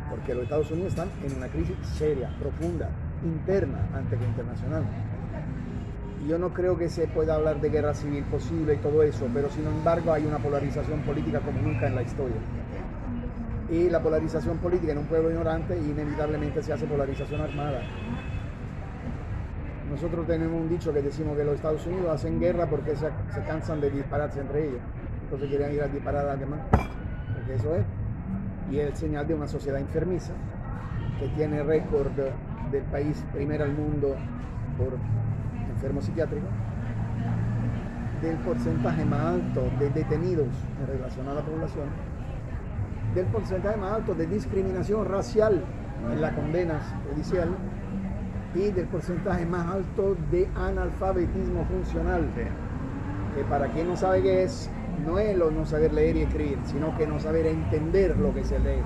[0.09, 2.89] Porque los Estados Unidos están en una crisis seria, profunda,
[3.23, 4.83] interna antes que internacional.
[6.27, 9.47] Yo no creo que se pueda hablar de guerra civil posible y todo eso, pero
[9.49, 12.37] sin embargo hay una polarización política como nunca en la historia.
[13.69, 17.81] Y la polarización política en un pueblo ignorante inevitablemente se hace polarización armada.
[19.91, 23.41] Nosotros tenemos un dicho que decimos que los Estados Unidos hacen guerra porque se, se
[23.45, 24.81] cansan de dispararse entre ellos.
[25.23, 26.49] Entonces quieren ir a disparar a alguien.
[26.71, 27.85] Porque eso es.
[28.71, 30.33] Y es el señal de una sociedad enfermiza
[31.19, 32.11] que tiene récord
[32.71, 34.15] del país primero al mundo
[34.77, 34.97] por
[35.75, 36.49] enfermos psiquiátricos,
[38.21, 40.47] del porcentaje más alto de detenidos
[40.81, 41.85] en relación a la población,
[43.13, 45.63] del porcentaje más alto de discriminación racial
[46.11, 47.49] en la condena judicial
[48.55, 52.25] y del porcentaje más alto de analfabetismo funcional,
[53.35, 54.69] que para quien no sabe qué es,
[55.05, 58.43] no es lo no saber leer y escribir, sino que no saber entender lo que
[58.43, 58.81] se lee.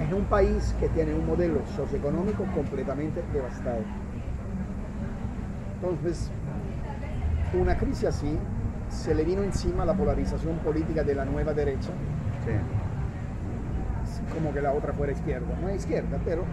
[0.00, 3.82] Es un país que tiene un modelo socioeconómico completamente devastado.
[5.80, 6.30] Entonces,
[7.58, 8.36] una crisis así
[8.88, 11.90] se le vino encima la polarización política de la nueva derecha,
[12.44, 12.52] Sí.
[14.34, 15.46] como que la otra fuera izquierda.
[15.60, 16.44] No es izquierda, pero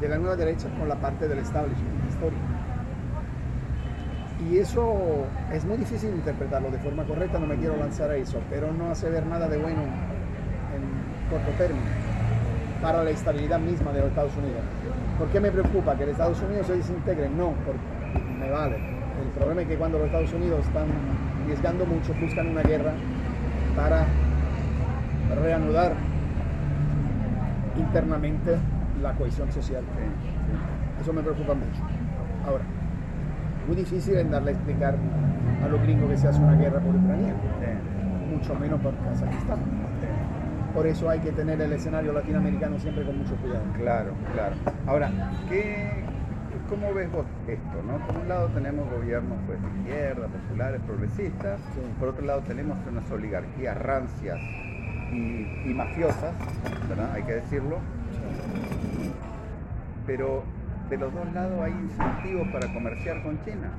[0.00, 2.42] de la nueva derecha con la parte del establishment histórico.
[4.48, 4.94] Y eso
[5.52, 8.90] es muy difícil interpretarlo de forma correcta, no me quiero lanzar a eso, pero no
[8.90, 11.86] hace ver nada de bueno en corto término
[12.80, 14.62] para la estabilidad misma de los Estados Unidos.
[15.18, 17.36] ¿Por qué me preocupa que los Estados Unidos se desintegren?
[17.36, 17.80] No, porque
[18.38, 18.76] me vale.
[18.76, 20.86] El problema es que cuando los Estados Unidos están
[21.42, 22.92] arriesgando mucho, buscan una guerra
[23.74, 24.06] para
[25.42, 25.92] reanudar
[27.76, 28.56] internamente
[29.02, 29.82] la cohesión social.
[31.00, 31.82] Eso me preocupa mucho.
[32.46, 32.62] Ahora,
[33.66, 34.94] muy difícil en darle a explicar
[35.64, 37.34] a los gringos que se hace una guerra por Ucrania,
[38.30, 39.58] mucho menos por Kazajistán.
[40.78, 43.64] Por eso hay que tener el escenario latinoamericano siempre con mucho cuidado.
[43.76, 44.54] Claro, claro.
[44.86, 45.10] Ahora,
[45.48, 46.04] ¿qué,
[46.68, 47.82] ¿cómo ves vos esto?
[47.82, 47.98] No?
[48.06, 51.60] Por un lado tenemos gobiernos pues, de izquierda, populares, progresistas.
[51.74, 51.80] Sí.
[51.98, 54.38] Por otro lado tenemos unas oligarquías rancias
[55.10, 56.32] y, y mafiosas,
[56.88, 57.12] ¿verdad?
[57.12, 57.78] Hay que decirlo.
[60.06, 60.44] Pero
[60.90, 63.72] de los dos lados hay incentivos para comerciar con China.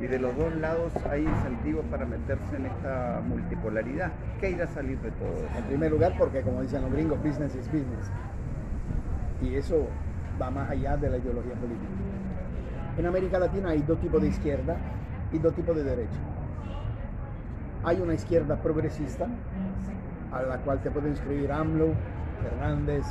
[0.00, 4.10] Y de los dos lados hay incentivos para meterse en esta multipolaridad.
[4.40, 5.58] ¿Qué irá a salir de todo eso?
[5.58, 8.10] En primer lugar, porque como dicen los gringos, business is business.
[9.40, 9.86] Y eso
[10.40, 11.92] va más allá de la ideología política.
[12.98, 14.76] En América Latina hay dos tipos de izquierda
[15.32, 16.18] y dos tipos de derecha.
[17.84, 19.26] Hay una izquierda progresista,
[20.32, 21.88] a la cual te puede inscribir AMLO,
[22.42, 23.04] Fernández,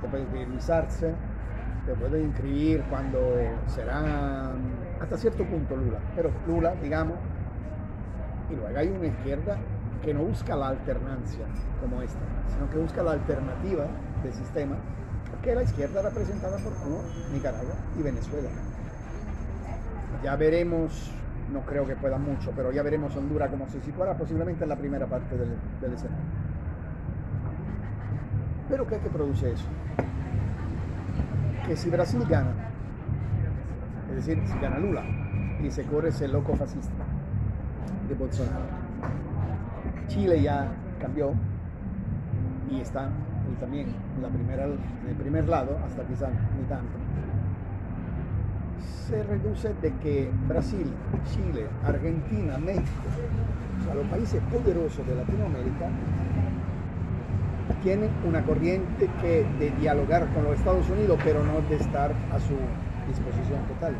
[0.00, 1.14] te puede inscribir Luis Arce,
[1.86, 3.18] te puede inscribir cuando
[3.66, 4.52] será
[5.00, 7.16] hasta cierto punto Lula, pero Lula, digamos,
[8.50, 9.56] y luego hay una izquierda
[10.02, 11.44] que no busca la alternancia
[11.80, 13.86] como esta, sino que busca la alternativa
[14.22, 14.76] de sistema,
[15.42, 18.48] que es la izquierda representada por Cuba, Nicaragua y Venezuela.
[20.22, 21.10] Ya veremos,
[21.52, 24.76] no creo que pueda mucho, pero ya veremos Honduras como se situará posiblemente en la
[24.76, 26.24] primera parte del, del escenario.
[28.68, 29.64] Pero ¿qué es que produce eso?
[31.66, 32.69] Que si Brasil gana,
[34.26, 35.02] decir, si gana Lula
[35.62, 37.04] y se corre ese loco fascista
[38.08, 38.66] de Bolsonaro,
[40.08, 40.68] Chile ya
[41.00, 41.32] cambió
[42.70, 43.08] y está
[43.58, 46.98] también en el primer lado, hasta quizás ni tanto.
[49.06, 50.86] Se reduce de que Brasil,
[51.26, 52.86] Chile, Argentina, México,
[53.80, 55.88] o sea, los países poderosos de Latinoamérica,
[57.82, 62.38] tienen una corriente que de dialogar con los Estados Unidos, pero no de estar a
[62.38, 62.54] su
[63.10, 63.94] disposición total.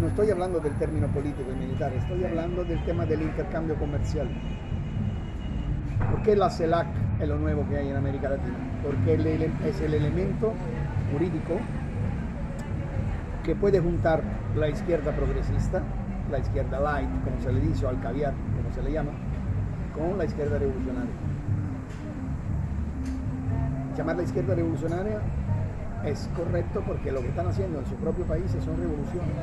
[0.00, 4.28] No estoy hablando del término político y militar, estoy hablando del tema del intercambio comercial.
[6.10, 6.88] ¿Por qué la CELAC
[7.20, 8.56] es lo nuevo que hay en América Latina?
[8.82, 9.14] Porque
[9.68, 10.52] es el elemento
[11.12, 11.58] jurídico
[13.44, 14.22] que puede juntar
[14.56, 15.82] la izquierda progresista,
[16.30, 19.12] la izquierda light, como se le dice, o al caviar, como se le llama,
[19.94, 21.12] con la izquierda revolucionaria.
[23.96, 25.20] Llamar la izquierda revolucionaria
[26.06, 29.34] es correcto porque lo que están haciendo en su propio país son revoluciones.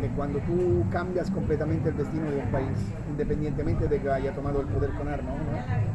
[0.00, 2.76] que cuando tú cambias completamente el destino de un país,
[3.08, 5.34] independientemente de que haya tomado el poder con armas,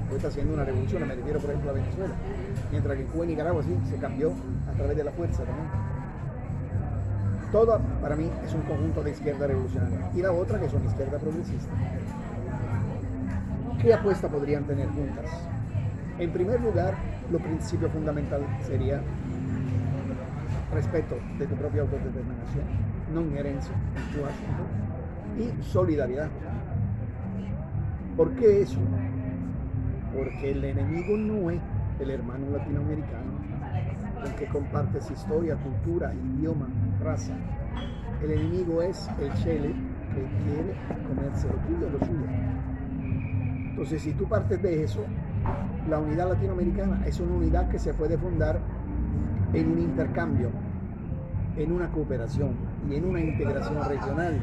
[0.09, 0.15] ¿no?
[0.15, 2.13] está haciendo una revolución, me refiero por ejemplo a Venezuela,
[2.71, 4.31] mientras que Cuba y Nicaragua sí se cambió
[4.69, 5.67] a través de la fuerza también.
[7.51, 11.17] Todo para mí es un conjunto de izquierda revolucionaria y la otra que son izquierda
[11.19, 11.71] progresista.
[13.81, 15.25] ¿Qué apuesta podrían tener juntas?
[16.17, 16.93] En primer lugar,
[17.31, 19.01] lo principio fundamental sería
[20.71, 22.65] respeto de tu propia autodeterminación,
[23.05, 24.73] no inherencia en tu asunto
[25.33, 26.31] y solidaridad.
[28.15, 28.81] ¿Por qué eso?
[30.11, 31.63] Porque el enemigo no es
[31.97, 33.45] el hermano latinoamericano
[34.19, 37.45] con que compartes historia, cultura, idioma, raza.
[38.19, 42.31] El enemigo es el chele que quiere comerse lo tuyo, lo suyo.
[43.69, 45.13] Entonces, si tú partes de eso,
[45.83, 48.61] la unidad latinoamericana es una unidad que se puede fundar
[49.53, 50.49] en un intercambio,
[51.57, 52.55] en una cooperación
[52.89, 54.39] y en una integración regional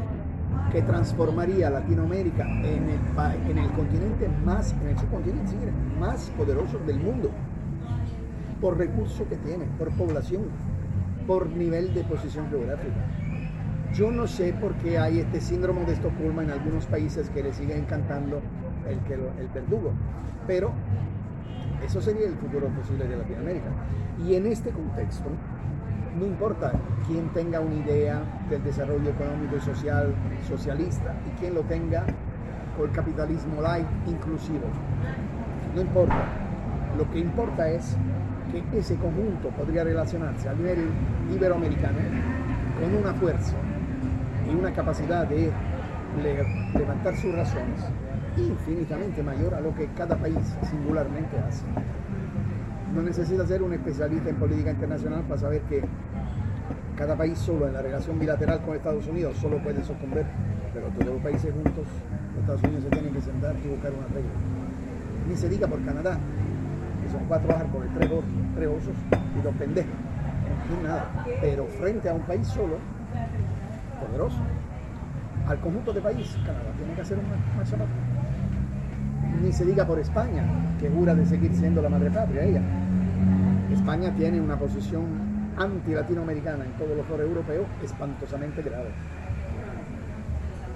[0.72, 5.54] que transformaría Latinoamérica en el, en el continente más, en el subcontinente
[5.98, 7.30] más poderoso del mundo,
[8.60, 10.42] por recursos que tiene, por población,
[11.26, 12.96] por nivel de posición geográfica.
[13.94, 17.54] Yo no sé por qué hay este síndrome de Estocolmo en algunos países que le
[17.54, 18.42] sigue encantando
[18.86, 18.98] el,
[19.40, 19.92] el verdugo,
[20.46, 20.72] pero
[21.84, 23.68] eso sería el futuro posible de Latinoamérica.
[24.26, 25.28] Y en este contexto,
[26.18, 26.72] no importa
[27.06, 30.14] quién tenga una idea del desarrollo económico y social
[30.48, 32.04] socialista y quién lo tenga
[32.76, 34.64] por el capitalismo light inclusivo.
[35.74, 36.24] No importa.
[36.96, 37.96] Lo que importa es
[38.50, 40.88] que ese conjunto podría relacionarse a nivel
[41.32, 41.98] iberoamericano
[42.80, 43.56] con una fuerza
[44.50, 45.52] y una capacidad de
[46.74, 47.84] levantar sus razones
[48.38, 50.38] infinitamente mayor a lo que cada país
[50.70, 51.64] singularmente hace.
[52.94, 55.82] No necesita ser un especialista en política internacional para saber que
[56.96, 60.24] cada país solo en la relación bilateral con Estados Unidos solo puede sucumbir,
[60.74, 61.84] pero todos los países juntos,
[62.34, 64.30] los Estados Unidos se tienen que sentar y buscar una regla.
[65.28, 66.18] Ni se diga por Canadá,
[67.02, 68.10] que son cuatro árboles, tres,
[68.54, 68.94] tres osos
[69.38, 69.92] y dos pendejos.
[70.70, 71.24] No nada.
[71.40, 72.78] Pero frente a un país solo,
[74.00, 74.38] poderoso,
[75.46, 77.24] al conjunto de país, Canadá tiene que hacer un
[77.56, 77.76] marcha
[79.42, 80.44] ni se diga por España,
[80.80, 82.62] que jura de seguir siendo la madre patria ella.
[83.72, 85.04] España tiene una posición
[85.56, 88.90] anti-latinoamericana en todos los foros europeos espantosamente grave.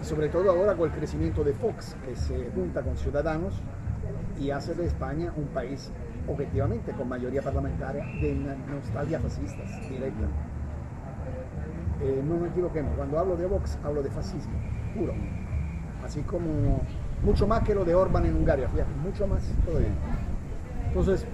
[0.00, 3.54] Y sobre todo ahora con el crecimiento de Fox, que se junta con ciudadanos
[4.40, 5.90] y hace de España un país
[6.28, 8.34] objetivamente con mayoría parlamentaria de
[8.70, 10.26] nostalgia fascistas directa.
[12.00, 14.54] Eh, no me equivoquemos, cuando hablo de Vox hablo de fascismo
[14.96, 15.14] puro,
[16.04, 16.80] así como
[17.22, 19.88] mucho más que lo de Orban en Hungría, fíjate, mucho más todavía.
[20.88, 21.24] Entonces,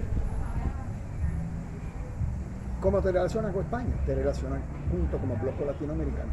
[2.79, 3.93] ¿cómo te relacionas con España?
[4.05, 4.61] Te relacionas
[4.91, 6.29] junto como bloque latinoamericano.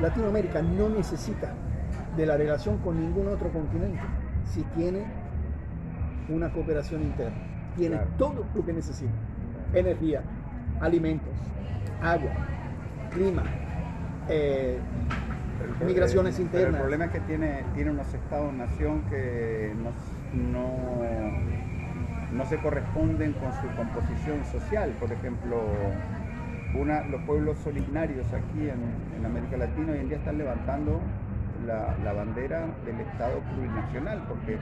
[0.00, 1.52] Latinoamérica no necesita
[2.16, 4.02] de la relación con ningún otro continente
[4.44, 5.04] si tiene
[6.28, 7.36] una cooperación interna.
[7.76, 9.12] Tiene todo lo que necesita.
[9.74, 10.22] Energía,
[10.80, 11.32] alimentos,
[12.02, 12.30] agua,
[13.10, 13.42] clima,
[14.28, 14.78] eh,
[15.84, 16.74] migraciones internas.
[16.74, 19.92] el problema es que tiene, tiene unos estados-nación que no,
[22.32, 24.90] no, se corresponden con su composición social.
[25.00, 25.62] Por ejemplo,
[26.74, 31.00] una, los pueblos originarios aquí en, América Latina hoy en día están levantando
[31.66, 34.58] la, bandera del Estado plurinacional, porque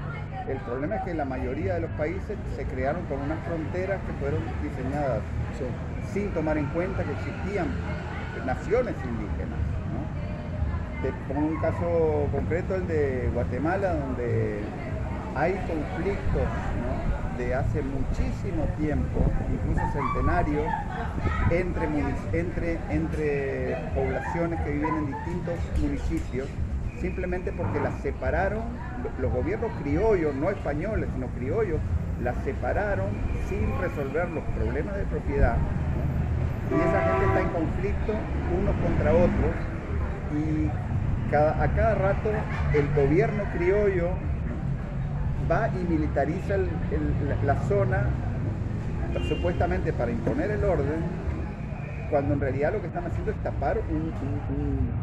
[0.50, 4.12] el problema es que la mayoría de los países se crearon con unas fronteras que
[4.14, 5.20] fueron diseñadas
[6.12, 7.66] sin tomar en cuenta que existían
[8.46, 9.53] naciones indígenas
[11.28, 14.60] pongo un caso concreto, el de Guatemala, donde
[15.34, 16.48] hay conflictos
[17.38, 19.20] de hace muchísimo tiempo,
[19.52, 20.66] incluso centenarios,
[21.50, 21.88] entre,
[22.32, 26.48] entre, entre poblaciones que viven en distintos municipios,
[27.00, 28.62] simplemente porque las separaron,
[29.18, 31.80] los gobiernos criollos, no españoles, sino criollos,
[32.22, 33.08] las separaron
[33.48, 35.56] sin resolver los problemas de propiedad.
[36.70, 38.12] Y esa gente está en conflicto
[38.58, 39.54] unos contra otros
[40.32, 40.93] y
[41.32, 42.30] a cada rato
[42.74, 44.10] el gobierno criollo
[45.50, 46.56] va y militariza
[47.44, 48.06] la, zona
[49.28, 51.02] supuestamente para imponer el orden,
[52.10, 54.12] cuando en realidad lo que están haciendo es tapar un,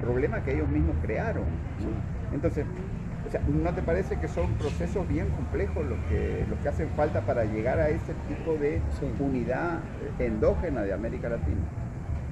[0.02, 1.44] problema que ellos mismos crearon.
[2.34, 2.66] Entonces,
[3.48, 7.46] ¿no te parece que son procesos bien complejos los que, los que hacen falta para
[7.46, 8.82] llegar a ese tipo de
[9.20, 9.80] unidad
[10.20, 11.62] endógena de América Latina?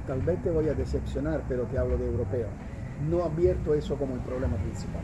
[0.08, 2.48] Tal vez te voy a decepcionar, pero te hablo de europeo
[3.08, 5.02] no advierto eso como el problema principal.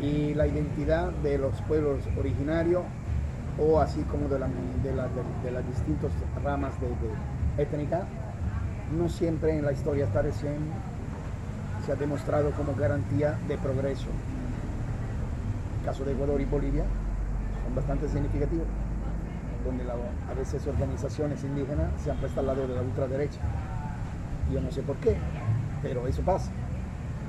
[0.00, 2.82] Y la identidad de los pueblos originarios,
[3.58, 6.10] o así como de, de, las distintas
[6.42, 8.06] ramas de, étnica,
[8.96, 10.58] no siempre en la historia está recién
[11.84, 14.08] se ha demostrado como garantía de progreso.
[15.80, 16.84] El caso de Ecuador y Bolivia
[17.64, 18.66] son bastante significativos,
[19.64, 23.40] donde a veces organizaciones indígenas se han puesto al lado de la ultraderecha.
[24.52, 25.16] Yo no sé por qué,
[25.82, 26.50] pero eso pasa.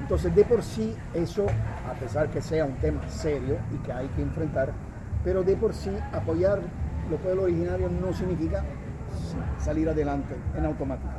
[0.01, 1.45] Entonces, de por sí, eso,
[1.89, 4.71] a pesar que sea un tema serio y que hay que enfrentar,
[5.23, 6.59] pero de por sí apoyar
[7.09, 8.63] los pueblos originarios no significa
[9.59, 11.09] salir adelante en automático.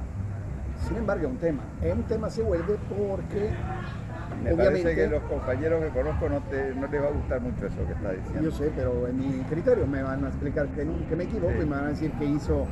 [0.89, 1.63] Sin embargo, es un tema.
[1.81, 3.51] Es un tema se vuelve porque
[4.43, 7.67] me parece que los compañeros que conozco no, te, no les va a gustar mucho
[7.67, 8.43] eso que está diciendo.
[8.43, 11.67] Yo sé, pero en mi criterio me van a explicar que, que me equivoco y
[11.67, 12.67] me van a decir que hizo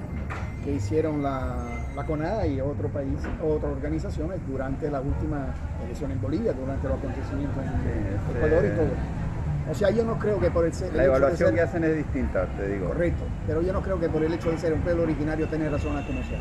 [0.65, 1.55] que hicieron la,
[2.01, 6.97] la CONADA y otro país, otras organizaciones durante la última elección en Bolivia, durante los
[6.97, 9.71] acontecimientos en Ecuador y todo.
[9.71, 12.69] O sea, yo no creo que por el, La evaluación que hacen es distinta, te
[12.69, 12.89] digo.
[12.89, 15.69] Correcto, pero yo no creo que por el hecho de ser un pueblo originario tenga
[15.69, 16.41] razón a como sea.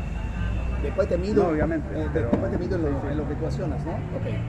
[0.82, 3.84] Después te mido, obviamente, eh, después te mido en, lo, en, lo, que tú accionas,
[3.84, 3.92] ¿no?
[4.18, 4.40] Okay.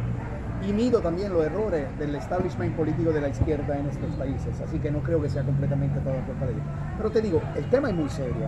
[0.67, 4.79] Y mido también los errores del establishment político de la izquierda en estos países, así
[4.79, 6.63] que no creo que sea completamente toda culpa de ellos.
[6.95, 8.47] Pero te digo, el tema es muy serio,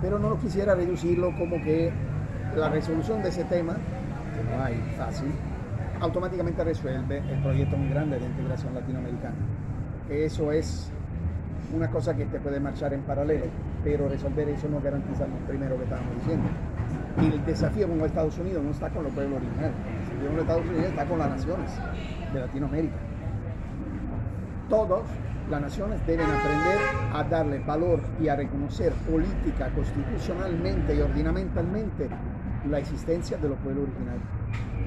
[0.00, 1.92] pero no quisiera reducirlo como que
[2.56, 5.30] la resolución de ese tema, que no hay fácil,
[6.00, 9.34] automáticamente resuelve el proyecto muy grande de integración latinoamericana.
[10.08, 10.90] Eso es
[11.74, 13.46] una cosa que te puede marchar en paralelo,
[13.84, 16.48] pero resolver eso no garantiza lo primero que estábamos diciendo.
[17.20, 20.40] Y el desafío con Estados Unidos no está con los pueblos originarios, el desafío con
[20.40, 21.70] Estados Unidos está con las naciones
[22.32, 22.96] de Latinoamérica.
[24.68, 25.02] Todos
[25.50, 26.78] las naciones deben aprender
[27.12, 32.08] a darle valor y a reconocer política, constitucionalmente y ordinamentalmente
[32.68, 34.24] la existencia de los pueblos originarios.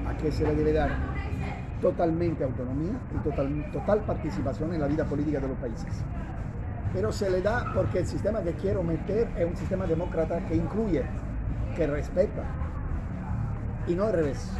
[0.06, 0.90] ¿A qué se le debe dar?
[1.80, 6.04] Totalmente autonomía y total, total participación en la vida política de los países.
[6.92, 10.54] Pero se le da porque el sistema que quiero meter es un sistema demócrata que
[10.54, 11.02] incluye,
[11.74, 12.44] que respeta,
[13.88, 14.52] y no al revés.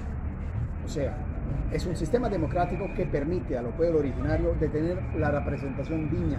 [0.84, 1.14] O sea,
[1.72, 6.38] es un sistema democrático que permite a los pueblos originarios de tener la representación digna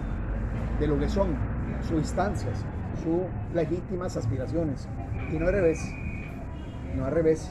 [0.78, 1.34] de lo que son
[1.82, 2.64] sus instancias,
[3.02, 3.22] sus
[3.54, 4.88] legítimas aspiraciones,
[5.32, 5.94] y no al revés.
[6.96, 7.50] No al revés.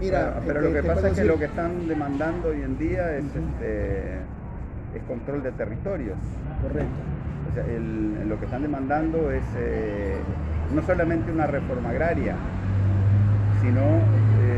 [0.00, 3.24] Mira, pero lo que pasa es que lo que están demandando hoy en día es,
[3.24, 4.16] este,
[4.94, 6.18] es control de territorios.
[6.60, 6.94] Correcto.
[7.50, 10.16] O sea, el, lo que están demandando es eh,
[10.74, 12.34] no solamente una reforma agraria,
[13.62, 13.80] sino,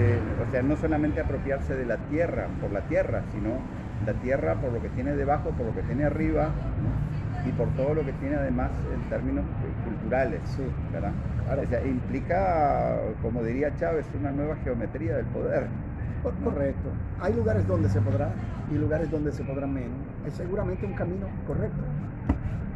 [0.08, 3.50] eh, o sea, no solamente apropiarse de la tierra por la tierra, sino
[4.06, 6.50] la tierra por lo que tiene debajo, por lo que tiene arriba
[7.46, 9.44] y por todo lo que tiene además en términos
[9.84, 10.62] culturales, sí.
[10.92, 11.12] ¿verdad?
[11.62, 15.66] O sea, implica, como diría Chávez, una nueva geometría del poder.
[16.44, 16.90] Correcto.
[17.20, 18.30] Hay lugares donde se podrá
[18.70, 19.98] y lugares donde se podrá menos.
[20.26, 21.82] Es seguramente un camino correcto,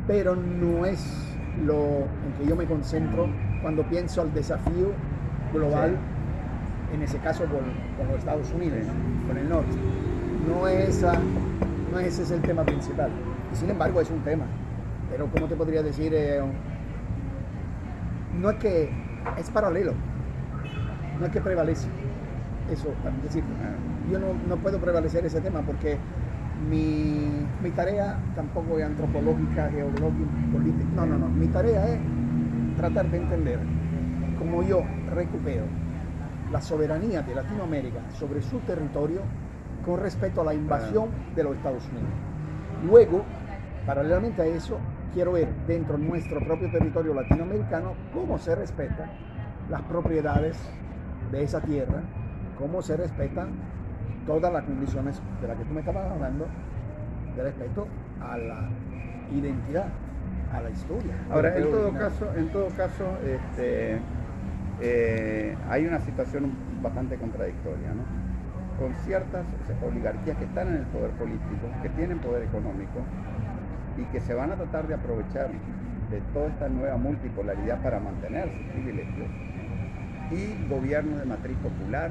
[0.06, 3.28] pero no es lo en que yo me concentro
[3.60, 4.92] cuando pienso al desafío
[5.52, 5.96] global, sí.
[6.92, 8.80] En ese caso con, los Estados Unidos,
[9.26, 9.76] con el norte.
[10.48, 11.04] No, es,
[11.90, 13.10] no ese es el tema principal.
[13.52, 14.44] Sin embargo es un tema.
[15.10, 16.12] Pero ¿cómo te podría decir?
[16.14, 16.40] Eh,
[18.40, 18.90] no es que
[19.38, 19.92] es paralelo,
[21.18, 21.88] no es que prevalece.
[22.70, 23.44] Eso, es decir,
[24.10, 25.98] yo no, no puedo prevalecer ese tema porque
[26.70, 27.28] mi,
[27.62, 30.88] mi, tarea tampoco es antropológica, geológica, política.
[30.94, 31.28] No, no, no.
[31.28, 31.98] Mi tarea es
[32.76, 33.58] tratar de entender
[34.38, 34.82] cómo yo
[35.14, 35.64] recupero
[36.52, 39.22] la soberanía de Latinoamérica sobre su territorio
[39.84, 42.10] con respecto a la invasión de los Estados Unidos.
[42.84, 43.24] Luego,
[43.86, 44.78] paralelamente a eso,
[45.14, 49.10] quiero ver dentro de nuestro propio territorio latinoamericano cómo se respetan
[49.70, 50.58] las propiedades
[51.30, 52.02] de esa tierra,
[52.58, 53.50] cómo se respetan
[54.26, 56.46] todas las condiciones de las que tú me estabas hablando
[57.34, 57.86] de respecto
[58.20, 58.68] a la
[59.32, 59.86] identidad,
[60.52, 61.14] a la historia.
[61.30, 64.00] Ahora, en todo caso, en todo caso, este,
[64.82, 66.52] eh, hay una situación
[66.82, 67.88] bastante contradictoria.
[68.78, 69.44] Con ciertas
[69.86, 73.00] oligarquías que están en el poder político, que tienen poder económico
[73.96, 75.50] y que se van a tratar de aprovechar
[76.10, 79.28] de toda esta nueva multipolaridad para mantener sus privilegios,
[80.32, 82.10] y gobierno de matriz popular,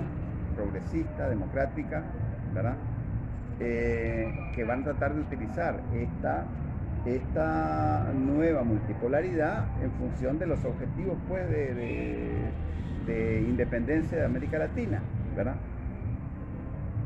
[0.55, 2.03] progresista, democrática,
[2.53, 2.75] ¿verdad?
[3.59, 6.45] Eh, que van a tratar de utilizar esta,
[7.05, 12.31] esta nueva multipolaridad en función de los objetivos pues, de, de,
[13.07, 15.01] de independencia de América Latina,
[15.35, 15.55] ¿verdad?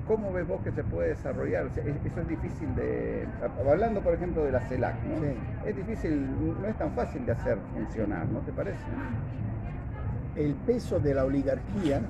[0.07, 1.65] ¿Cómo ves vos que se puede desarrollar?
[1.65, 3.25] O sea, eso es difícil de...
[3.67, 5.19] Hablando, por ejemplo, de la CELAC, ¿no?
[5.19, 5.33] Sí.
[5.65, 6.29] Es difícil,
[6.61, 8.77] no es tan fácil de hacer funcionar, ¿no te parece?
[10.35, 12.01] El peso de la oligarquía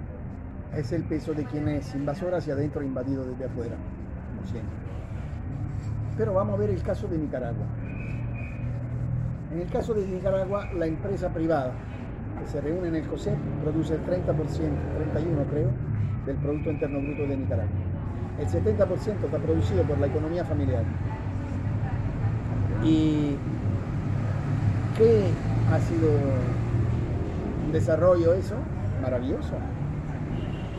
[0.76, 3.76] es el peso de quien es invasor hacia adentro e invadido desde afuera,
[4.36, 4.85] como siempre.
[6.18, 7.66] Pero vamos a ver el caso de Nicaragua.
[9.54, 11.72] En el caso de Nicaragua, la empresa privada
[12.40, 15.70] que se reúne en el COSEP produce el 30%, 31 creo,
[16.26, 17.72] del Producto Interno Bruto de Nicaragua.
[18.40, 20.84] El 70% está producido por la economía familiar.
[22.84, 23.36] ¿Y
[24.98, 25.30] qué
[25.72, 26.10] ha sido
[27.66, 28.56] un desarrollo eso?
[29.02, 29.54] Maravilloso.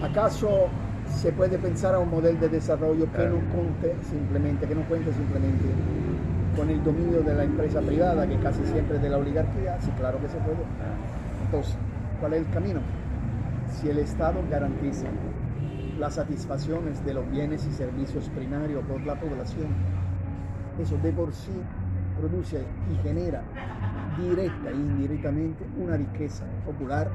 [0.02, 0.68] ¿Acaso
[1.08, 5.12] se puede pensar a un modelo de desarrollo que no cuente simplemente, que no cuente
[5.12, 5.64] simplemente
[6.56, 9.78] con el dominio de la empresa privada, que casi siempre es de la oligarquía?
[9.80, 10.58] Sí, claro que se puede.
[11.44, 11.76] Entonces,
[12.20, 12.80] ¿cuál es el camino?
[13.72, 15.06] Si el Estado garantiza
[16.00, 19.68] las satisfacciones de los bienes y servicios primarios por la población,
[20.80, 21.52] eso de por sí
[22.18, 23.42] produce y genera
[24.18, 27.10] directa e indirectamente una riqueza popular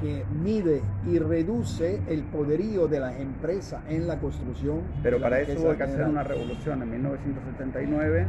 [0.00, 4.82] que mide y reduce el poderío de las empresas en la construcción.
[5.02, 8.26] Pero para eso hubo que hacer una revolución en 1979,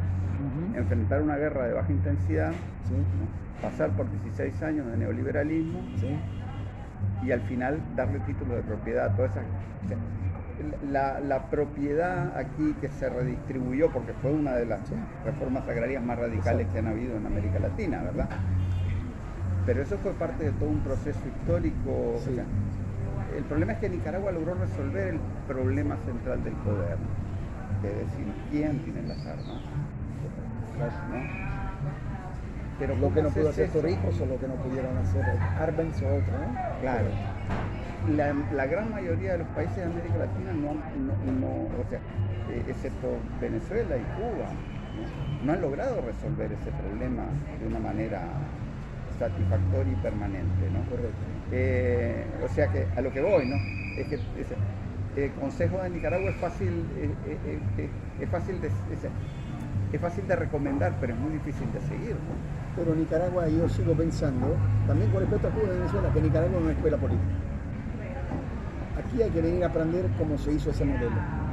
[0.75, 2.51] enfrentar una guerra de baja intensidad,
[3.61, 5.79] pasar por 16 años de neoliberalismo
[7.23, 9.41] y al final darle título de propiedad a toda esa...
[10.89, 14.79] La, la, propiedad aquí que se redistribuyó, porque fue una de las
[15.23, 18.27] reformas agrarias más radicales que han habido en América Latina, ¿verdad?
[19.67, 22.15] Pero eso fue parte de todo un proceso histórico.
[23.35, 26.95] el problema es que Nicaragua logró resolver el problema central del poder,
[27.83, 29.61] de decir quién tiene las armas.
[32.79, 35.25] Pero lo que no pudo hacer Torrijos o lo que no pudieron hacer
[35.59, 36.79] Arbenz o otro, ¿no?
[36.79, 37.07] Claro.
[38.55, 40.75] La, gran mayoría de los países de América Latina no,
[41.41, 41.99] no, o sea,
[42.49, 44.47] eh, excepto Venezuela y Cuba,
[45.43, 45.51] ¿no?
[45.51, 47.23] han logrado resolver ese problema
[47.59, 48.21] de una manera
[49.19, 50.79] satisfactorio y permanente, ¿no?
[50.89, 51.17] Correcto.
[51.51, 53.55] Eh, o sea que a lo que voy, ¿no?
[53.97, 54.19] Es que
[55.15, 57.89] el Consejo de Nicaragua es fácil, eh, eh,
[58.21, 62.15] es, fácil de, es, fácil de recomendar, pero es muy difícil de seguir.
[62.75, 64.55] Pero Nicaragua, yo sigo pensando,
[64.85, 67.33] también con respecto a Cuba y Venezuela, que Nicaragua no es una escuela política.
[68.97, 71.46] Aquí hay que venir a aprender cómo se hizo ese modelo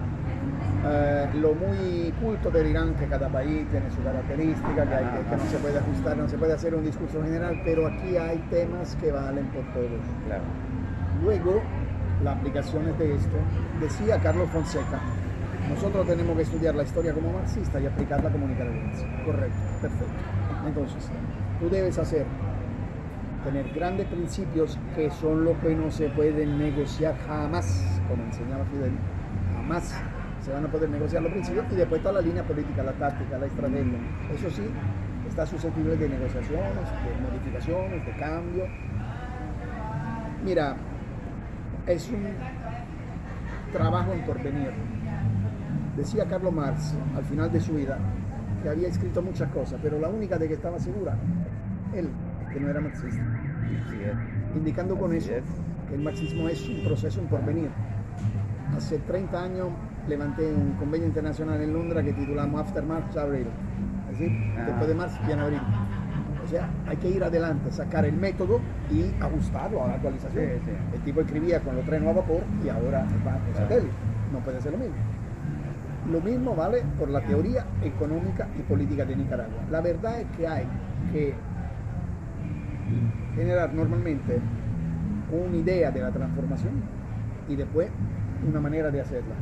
[0.86, 5.56] eh, lo muy culto te dirán que cada país tiene su característica, que, no se
[5.58, 9.46] puede ajustar, no se puede hacer un discurso general, pero aquí hay temas que valen
[9.46, 10.00] por todos.
[11.22, 11.62] Luego,
[12.22, 13.36] las aplicaciones de esto,
[13.80, 15.00] decía Carlos Fonseca,
[15.70, 19.06] nosotros tenemos que estudiar la historia como marxista y aplicarla como nicaragüense.
[19.24, 20.14] Correcto, perfecto.
[20.66, 21.08] Entonces,
[21.60, 22.26] tú debes hacer,
[23.42, 28.92] tener grandes principios que son lo que no se pueden negociar jamás, como enseñaba Fidel,
[29.56, 29.94] jamás
[30.44, 33.38] se van a poder negociar los principios y después está la línea política, la táctica,
[33.38, 33.98] la estrategia.
[34.34, 34.62] Eso sí,
[35.26, 38.64] está susceptible de negociaciones, de modificaciones, de cambio.
[40.44, 40.76] Mira,
[41.86, 42.26] es un
[43.72, 44.72] trabajo en porvenir.
[45.96, 47.98] Decía Carlos Marx al final de su vida
[48.62, 51.16] que había escrito muchas cosas, pero la única de que estaba segura,
[51.94, 52.10] él,
[52.52, 53.22] que no era marxista.
[54.54, 55.32] Indicando con eso
[55.88, 57.70] que el marxismo es un proceso en porvenir.
[58.76, 59.68] Hace 30 años
[60.08, 63.46] levanté un convenio internacional en Londres que titulamos After March Abril.
[64.10, 64.64] Es decir, ah.
[64.66, 65.60] después de marzo viene abril.
[66.44, 70.44] O sea, hay que ir adelante, sacar el método y ajustarlo a la actualización.
[70.92, 73.92] El tipo escribía con los trenes a vapor y ahora va por satélite.
[74.30, 74.94] No puede ser lo mismo.
[76.12, 79.62] Lo mismo vale por la teoría económica y política de Nicaragua.
[79.70, 80.66] La verdad es que hay
[81.12, 81.34] que
[83.34, 84.38] generar normalmente
[85.32, 86.74] una idea de la transformación
[87.48, 87.88] y después
[88.46, 89.34] una manera de hacerla.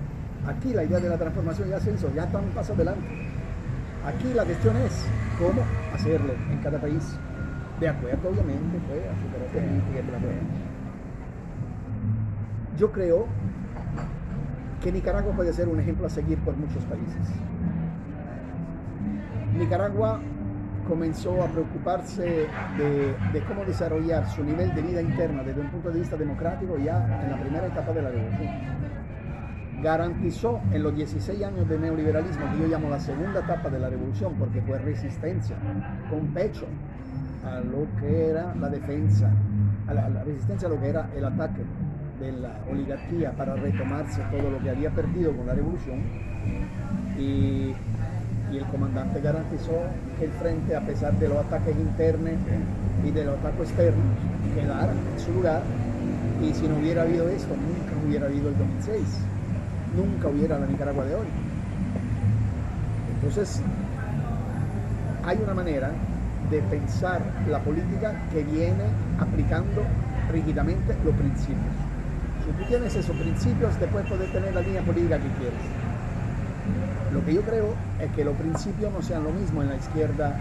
[0.47, 3.06] Aquí la idea de la transformación ya se hizo, ya está un paso adelante.
[4.05, 5.06] Aquí la cuestión es
[5.39, 5.62] cómo
[5.94, 7.16] hacerlo en cada país,
[7.78, 10.19] de acuerdo obviamente pues, a su característica
[12.77, 13.27] Yo creo
[14.82, 17.28] que Nicaragua puede ser un ejemplo a seguir por muchos países.
[19.56, 20.20] Nicaragua
[20.89, 25.93] comenzó a preocuparse de, de, cómo desarrollar su nivel de vida interna desde un punto
[25.93, 29.02] de vista democrático ya en la primera etapa de la revolución
[29.83, 33.89] garantizó en los 16 años de neoliberalismo, que yo llamo la segunda etapa de la
[33.89, 35.57] revolución, porque fue resistencia
[36.09, 36.67] con pecho
[37.45, 39.31] a lo que era la defensa,
[39.89, 41.63] a la, resistencia a lo que era el ataque
[42.21, 46.01] de la oligarquía para retomarse todo lo que había perdido con la revolución.
[47.19, 47.75] Y,
[48.53, 49.83] y el comandante garantizó
[50.19, 52.33] que el frente, a pesar de los ataques internos
[53.05, 54.05] y de los ataques externos,
[54.55, 55.63] quedara en su lugar.
[56.41, 59.32] Y si no hubiera habido esto, nunca hubiera habido el 2006
[59.97, 61.27] nunca hubiera la Nicaragua de hoy.
[63.14, 63.62] Entonces,
[65.24, 65.90] hay una manera
[66.51, 68.85] de pensar la política que viene
[69.19, 69.82] aplicando
[70.31, 71.74] rígidamente los principios.
[72.44, 75.60] Si tú tienes esos principios, después puedes tener la línea política que quieres.
[77.12, 80.36] Lo que yo creo es que los principios no sean lo mismo en la izquierda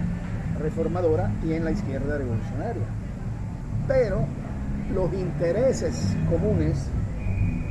[0.60, 2.88] reformadora y en la izquierda revolucionaria.
[3.88, 4.26] Pero
[4.94, 6.88] los intereses comunes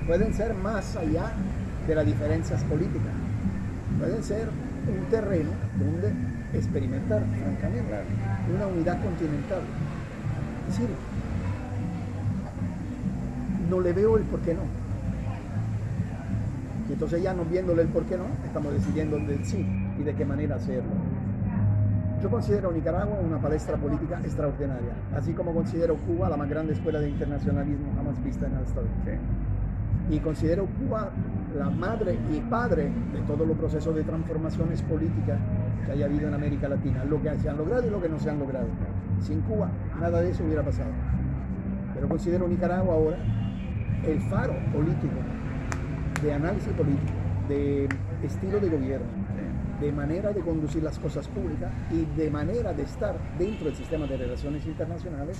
[0.07, 1.32] pueden ser más allá
[1.91, 3.12] de las diferencias políticas.
[3.99, 6.12] Pueden ser un terreno donde
[6.57, 7.95] experimentar, francamente,
[8.55, 9.59] una unidad continental.
[10.69, 10.95] Es decir,
[13.69, 14.62] no le veo el por qué no.
[16.89, 19.67] Y entonces ya no viéndole el por qué no, estamos decidiendo del sí
[19.99, 20.91] y de qué manera hacerlo.
[22.23, 27.01] Yo considero Nicaragua una palestra política extraordinaria, así como considero Cuba la más grande escuela
[27.01, 28.91] de internacionalismo jamás vista en la historia.
[30.09, 31.11] Y considero Cuba
[31.56, 35.39] la madre y padre de todos los procesos de transformaciones políticas
[35.85, 38.18] que haya habido en América Latina, lo que se han logrado y lo que no
[38.18, 38.66] se han logrado.
[39.20, 39.70] Sin Cuba
[40.01, 40.90] nada de eso hubiera pasado.
[41.94, 43.18] Pero considero Nicaragua ahora
[44.06, 45.16] el faro político,
[46.22, 47.12] de análisis político,
[47.48, 47.89] de
[48.22, 49.06] estilo de gobierno,
[49.81, 54.06] de manera de conducir las cosas públicas y de manera de estar dentro del sistema
[54.06, 55.39] de relaciones internacionales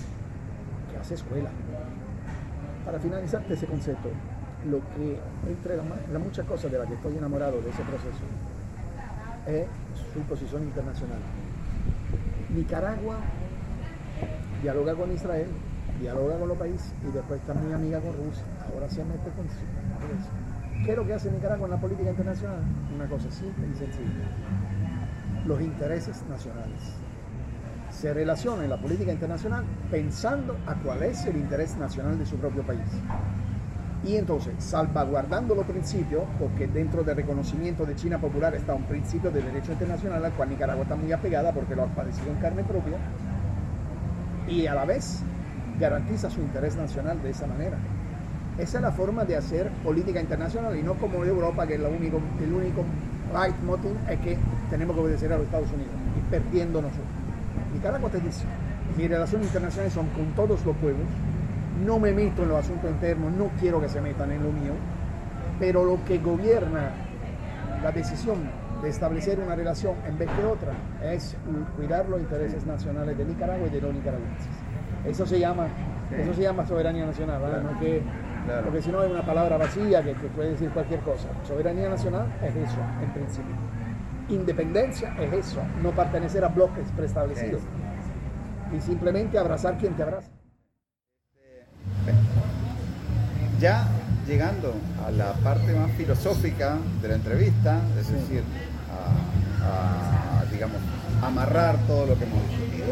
[0.91, 1.51] que hace escuela.
[2.85, 4.09] Para finalizar ese concepto,
[4.69, 5.19] lo que
[5.49, 8.25] entre las la muchas cosas de las que estoy enamorado de ese proceso
[9.47, 9.67] es
[10.13, 11.19] su posición internacional.
[12.55, 13.17] Nicaragua
[14.63, 15.49] dialoga con Israel,
[16.01, 18.45] dialoga con los países y después está muy amiga con Rusia.
[18.73, 20.85] Ahora se mete con Rusia.
[20.85, 22.63] ¿Qué es lo que hace Nicaragua en la política internacional?
[22.95, 25.45] Una cosa simple y sencilla.
[25.47, 26.95] Los intereses nacionales.
[27.91, 32.37] Se relaciona en la política internacional pensando a cuál es el interés nacional de su
[32.37, 32.81] propio país.
[34.03, 39.31] Y entonces, salvaguardando los principios, porque dentro del reconocimiento de China Popular está un principio
[39.31, 42.65] de derecho internacional al cual Nicaragua está muy apegada porque lo ha padecido en carne
[42.65, 42.97] propia,
[44.49, 45.23] y a la vez
[45.79, 47.77] garantiza su interés nacional de esa manera.
[48.59, 51.91] Esa es la forma de hacer política internacional y no como Europa, que es lo
[51.91, 52.85] único, el único
[53.35, 54.39] right motive es que
[54.71, 57.07] tenemos que obedecer a los Estados Unidos y perdiendo nosotros.
[57.75, 58.45] Nicaragua te dice,
[58.97, 61.07] mis relaciones internacionales son con todos los pueblos,
[61.85, 64.73] no me meto en los asuntos internos, no quiero que se metan en lo mío,
[65.59, 66.93] pero lo que gobierna
[67.83, 68.39] la decisión
[68.83, 71.37] de establecer una relación en vez de otra es
[71.77, 74.49] cuidar los intereses nacionales de Nicaragua y de los nicaragüenses.
[75.07, 75.69] Eso se llama,
[76.17, 77.41] eso se llama soberanía nacional,
[78.65, 81.29] porque si no es una palabra vacía que, puede decir cualquier cosa.
[81.45, 83.55] Soberanía nacional es eso, en principio.
[84.29, 87.63] Independencia es eso, no pertenecer a bloques preestablecidos.
[88.75, 90.31] Y simplemente abrazar quien te abraza.
[93.61, 93.87] Ya
[94.27, 94.75] llegando
[95.07, 98.43] a la parte más filosófica de la entrevista, es decir,
[99.63, 100.79] a, digamos,
[101.23, 102.87] amarrar todo lo que hemos discutido.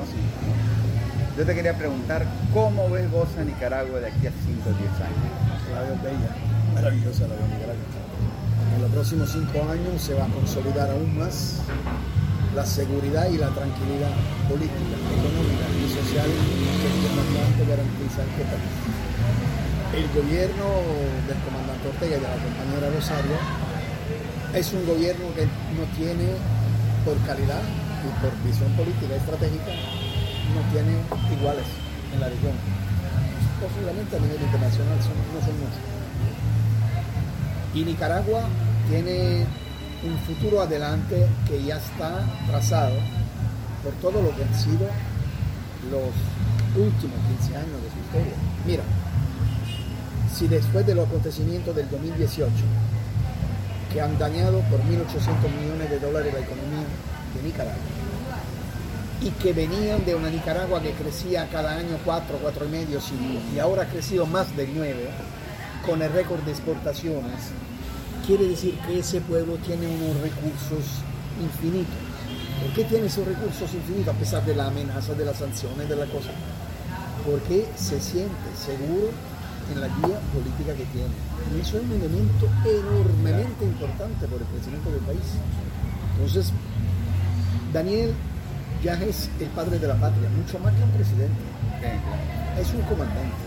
[1.38, 4.90] Yo te quería preguntar, ¿cómo ves vos a Nicaragua de aquí a 5 o 10
[5.00, 5.32] años?
[5.72, 6.36] La veo bella,
[6.74, 7.88] maravillosa la de Nicaragua.
[8.76, 11.62] En los próximos 5 años se va a consolidar aún más
[12.54, 14.12] la seguridad y la tranquilidad
[14.48, 19.57] política, económica y social que el comandante garantiza este país.
[19.88, 20.68] El gobierno
[21.26, 23.36] del comandante Ortega y de la compañera Rosario
[24.52, 26.36] es un gobierno que no tiene,
[27.04, 27.62] por calidad
[28.04, 29.72] y por visión política y estratégica,
[30.52, 30.92] no tiene
[31.32, 31.64] iguales
[32.12, 32.52] en la región.
[33.64, 35.84] Posiblemente a nivel internacional no son muchos.
[37.74, 38.44] Y Nicaragua
[38.90, 39.46] tiene
[40.04, 42.94] un futuro adelante que ya está trazado
[43.82, 44.86] por todo lo que han sido
[45.90, 46.12] los
[46.76, 48.36] últimos 15 años de su historia.
[48.66, 48.84] Mira,
[50.38, 52.52] si después de los acontecimientos del 2018,
[53.92, 54.86] que han dañado por 1.800
[55.60, 56.86] millones de dólares la economía
[57.34, 57.82] de Nicaragua,
[59.20, 63.82] y que venían de una Nicaragua que crecía cada año 4, 4 y y ahora
[63.82, 65.08] ha crecido más de 9,
[65.84, 67.50] con el récord de exportaciones,
[68.24, 71.02] quiere decir que ese pueblo tiene unos recursos
[71.42, 71.96] infinitos.
[72.62, 75.96] ¿Por qué tiene esos recursos infinitos a pesar de la amenaza, de las sanciones, de
[75.96, 76.30] la cosa?
[77.26, 79.10] Porque se siente seguro
[79.72, 81.14] en la guía política que tiene.
[81.54, 85.26] Y eso es un elemento enormemente importante por el crecimiento del país.
[86.16, 86.52] Entonces,
[87.72, 88.12] Daniel
[88.82, 91.40] ya es el padre de la patria, mucho más que un presidente.
[92.58, 93.38] Es un comandante,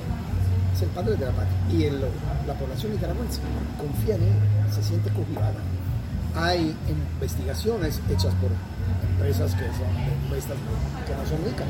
[0.74, 1.58] es el padre de la patria.
[1.72, 3.42] Y la población nicaragüense
[3.78, 4.36] confía en él,
[4.72, 5.60] se siente cobijada.
[6.36, 8.52] Hay investigaciones hechas por
[9.10, 9.92] empresas que, son,
[11.06, 11.68] que no son ricas,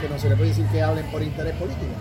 [0.00, 1.94] que no se le puede decir que hablen por interés político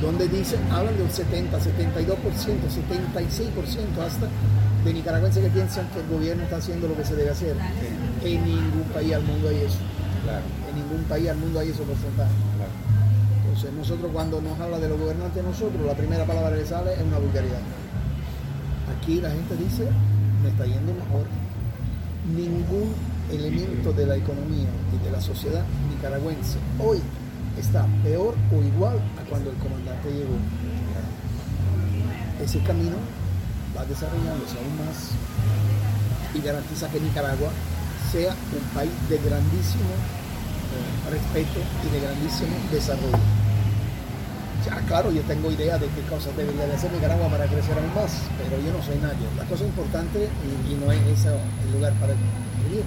[0.00, 4.28] donde dicen, hablan de un 70, 72%, 76% hasta
[4.84, 7.56] de nicaragüenses que piensan que el gobierno está haciendo lo que se debe hacer.
[8.22, 9.78] En ningún país al mundo hay eso.
[10.70, 12.34] En ningún país al mundo hay esos porcentajes.
[13.44, 17.00] Entonces nosotros cuando nos habla de los gobernantes nosotros, la primera palabra que sale es
[17.00, 17.60] una vulgaridad.
[18.96, 19.88] Aquí la gente dice,
[20.42, 21.24] me está yendo mejor.
[22.36, 22.92] Ningún
[23.32, 27.00] elemento de la economía y de la sociedad nicaragüense hoy
[27.58, 30.36] está peor o igual a cuando el comandante llegó.
[32.42, 32.96] ese camino
[33.76, 35.12] va desarrollándose aún más
[36.34, 37.50] y garantiza que Nicaragua
[38.12, 39.92] sea un país de grandísimo
[40.76, 43.18] eh, respeto y de grandísimo desarrollo.
[44.64, 47.94] Ya, claro, yo tengo idea de qué cosas debería de hacer Nicaragua para crecer aún
[47.94, 49.26] más, pero yo no soy nadie.
[49.36, 50.28] La cosa importante,
[50.68, 52.14] y, no es ese el lugar para
[52.66, 52.84] vivir,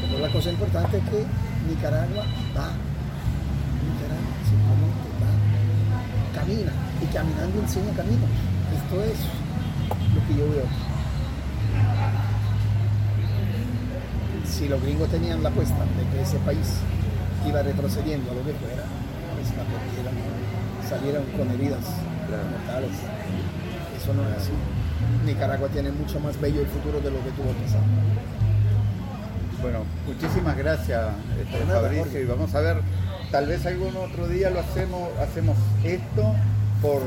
[0.00, 1.24] pero la cosa importante es que
[1.68, 2.68] Nicaragua va,
[3.80, 5.32] Nicaragua simplemente va,
[6.42, 8.30] camina, y caminando enseña caminos.
[8.74, 9.18] Esto es
[10.14, 10.66] lo que yo veo.
[14.44, 16.74] Si los gringos tenían la apuesta de que ese país
[17.46, 18.84] iba retrocediendo a lo que fuera,
[19.34, 21.84] pues la salieron con heridas
[22.50, 22.90] mortales.
[24.00, 24.52] Eso no es así.
[25.24, 27.84] Nicaragua tiene mucho más bello el futuro de lo que tuvo pasado.
[29.60, 32.04] Bueno, muchísimas gracias, este, Fabricio.
[32.04, 32.22] Jorge.
[32.22, 32.76] Y vamos a ver,
[33.32, 36.34] tal vez algún otro día lo hacemos, hacemos esto
[36.82, 37.00] por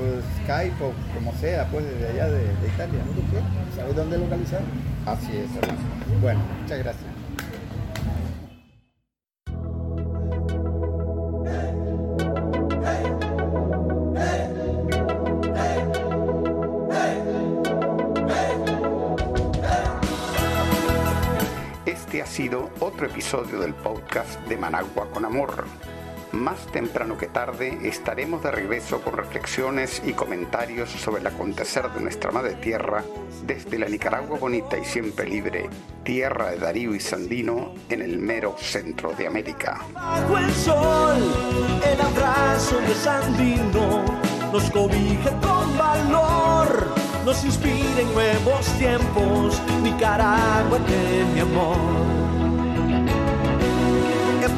[0.43, 2.99] Skype o como sea, pues desde allá de, de Italia.
[3.75, 4.61] ¿Sabes dónde localizar?
[5.05, 5.79] Así es, hermano.
[6.21, 7.05] Bueno, muchas gracias.
[21.85, 25.65] Este ha sido otro episodio del podcast de Managua con Amor.
[26.31, 32.01] Más temprano que tarde estaremos de regreso con reflexiones y comentarios sobre el acontecer de
[32.01, 33.03] nuestra madre tierra
[33.45, 35.69] desde la Nicaragua bonita y siempre libre,
[36.03, 39.81] tierra de Darío y Sandino en el mero centro de América.
[39.93, 41.17] Bajo el sol,
[41.83, 44.03] el abrazo de Sandino
[44.51, 46.95] nos cobija con valor,
[47.25, 50.79] nos inspira nuevos tiempos, Nicaragua
[51.33, 52.34] mi amor.